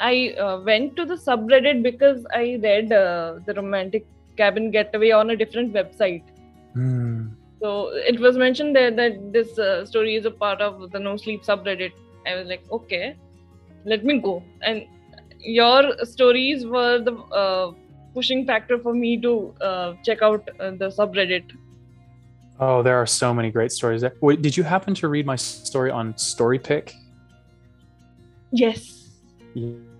[0.00, 5.30] I uh, went to the subreddit because I read uh, the romantic cabin getaway on
[5.30, 6.22] a different website.
[6.74, 7.28] hmm,
[7.60, 11.16] So it was mentioned there that this uh, story is a part of the No
[11.16, 11.92] Sleep subreddit.
[12.26, 13.16] I was like, okay,
[13.84, 14.42] let me go.
[14.62, 14.86] And
[15.40, 17.72] your stories were the uh,
[18.14, 21.44] pushing factor for me to uh, check out uh, the subreddit.
[22.60, 24.12] Oh, there are so many great stories there.
[24.20, 26.92] Wait, did you happen to read my story on StoryPick?
[28.50, 29.10] Yes,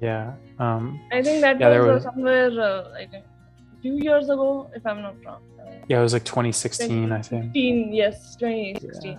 [0.01, 0.35] Yeah.
[0.59, 4.85] Um, I think that Yeah, was, was- somewhere uh, think a few years ago, if
[4.87, 5.41] I'm not wrong.
[5.89, 7.53] Yeah, it was like 2016, I think.
[7.55, 9.19] 2016, yes, 2016.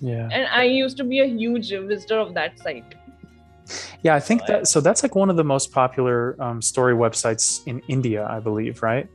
[0.00, 0.28] Yeah.
[0.32, 2.84] And I used to be a huge visitor of that site.
[4.02, 7.66] Yeah, I think that so that's like one of the most popular um, story websites
[7.66, 9.08] in India, I believe, right?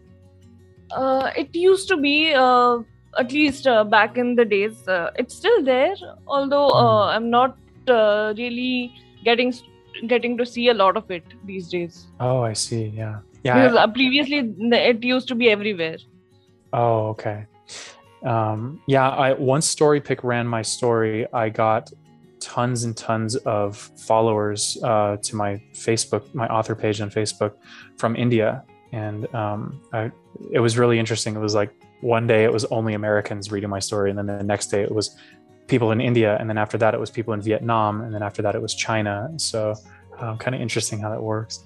[0.92, 2.80] Uh, it used to be, uh,
[3.18, 4.88] at least uh, back in the days.
[4.88, 5.96] Uh, it's still there,
[6.28, 7.16] although uh, Hmm.
[7.16, 7.58] I'm not
[7.88, 8.94] uh, really
[9.24, 9.54] getting
[10.08, 12.08] getting to see a lot of it these days.
[12.20, 12.86] Oh, I see.
[12.96, 13.20] Yeah.
[13.44, 13.56] Yeah.
[13.64, 14.40] Because I- uh, previously
[14.72, 15.98] it used to be everywhere.
[16.74, 17.46] oh, okay.
[18.24, 21.26] Um, yeah, I once StoryPick ran my story.
[21.34, 21.92] I got
[22.42, 27.54] tons and tons of followers uh, to my Facebook, my author page on Facebook
[27.98, 30.12] from India, and um, I,
[30.52, 31.36] it was really interesting.
[31.36, 31.72] It was like
[32.02, 34.92] one day it was only Americans reading my story, and then the next day it
[34.92, 35.18] was
[35.68, 38.42] people in India, and then after that it was people in Vietnam, and then after
[38.42, 39.30] that it was China.
[39.38, 39.76] So,
[40.20, 41.66] um, kind of interesting how that works.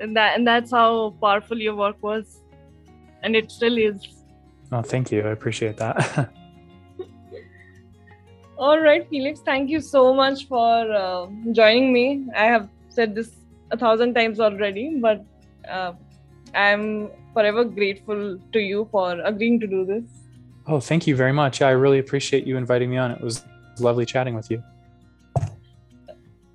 [0.00, 2.40] And that and that's how powerful your work was.
[3.22, 3.96] And it still is.
[4.70, 5.22] Oh, thank you.
[5.22, 6.30] I appreciate that.
[8.58, 12.26] All right, Felix, thank you so much for uh, joining me.
[12.36, 13.30] I have said this
[13.70, 15.24] a thousand times already, but
[15.68, 15.92] uh,
[16.54, 18.22] I'm forever grateful
[18.52, 20.04] to you for agreeing to do this.
[20.70, 21.62] oh, thank you very much.
[21.62, 23.10] I really appreciate you inviting me on.
[23.10, 23.44] It was
[23.80, 24.62] lovely chatting with you.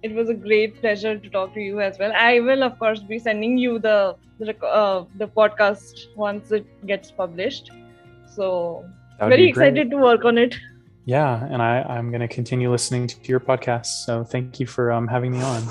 [0.08, 2.14] It was a great pleasure to talk to you as well.
[2.24, 3.98] I will, of course, be sending you the
[4.40, 7.72] the, uh, the podcast once it gets published.
[8.36, 8.46] So
[9.20, 10.56] very excited to work on it.
[11.06, 14.06] Yeah, and I, I'm going to continue listening to your podcast.
[14.06, 15.64] So thank you for um, having me on.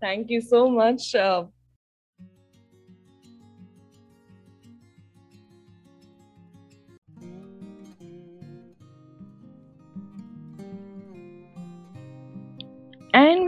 [0.00, 1.14] Thank you so much.
[1.14, 1.44] Uh,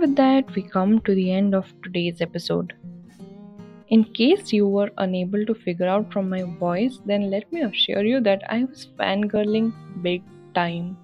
[0.04, 2.74] with that, we come to the end of today's episode.
[3.88, 8.04] In case you were unable to figure out from my voice, then let me assure
[8.04, 10.22] you that I was fangirling big
[10.54, 10.98] time.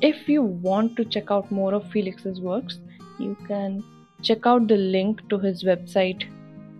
[0.00, 2.80] If you want to check out more of Felix's works,
[3.20, 3.84] you can
[4.20, 6.24] check out the link to his website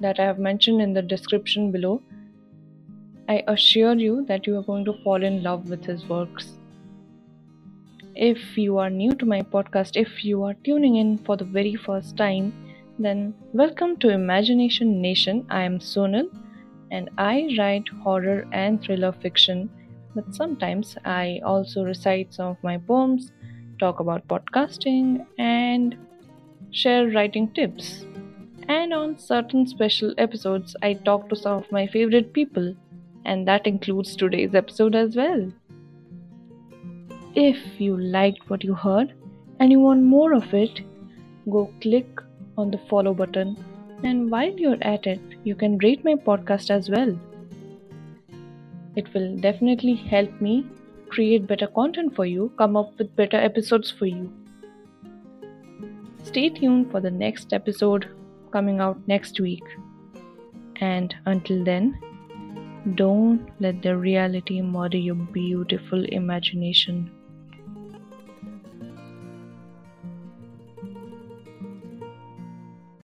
[0.00, 2.02] that I have mentioned in the description below.
[3.28, 6.54] I assure you that you are going to fall in love with his works.
[8.24, 11.74] If you are new to my podcast, if you are tuning in for the very
[11.74, 12.52] first time,
[12.96, 15.44] then welcome to Imagination Nation.
[15.50, 16.28] I am Sonal
[16.92, 19.68] and I write horror and thriller fiction,
[20.14, 23.32] but sometimes I also recite some of my poems,
[23.80, 25.96] talk about podcasting, and
[26.70, 28.06] share writing tips.
[28.68, 32.76] And on certain special episodes, I talk to some of my favorite people,
[33.24, 35.52] and that includes today's episode as well.
[37.34, 39.14] If you liked what you heard
[39.58, 40.82] and you want more of it,
[41.50, 42.06] go click
[42.58, 43.56] on the follow button.
[44.02, 47.18] And while you're at it, you can rate my podcast as well.
[48.96, 50.66] It will definitely help me
[51.08, 54.30] create better content for you, come up with better episodes for you.
[56.24, 58.08] Stay tuned for the next episode
[58.50, 59.64] coming out next week.
[60.82, 61.98] And until then,
[62.94, 67.10] don't let the reality murder your beautiful imagination.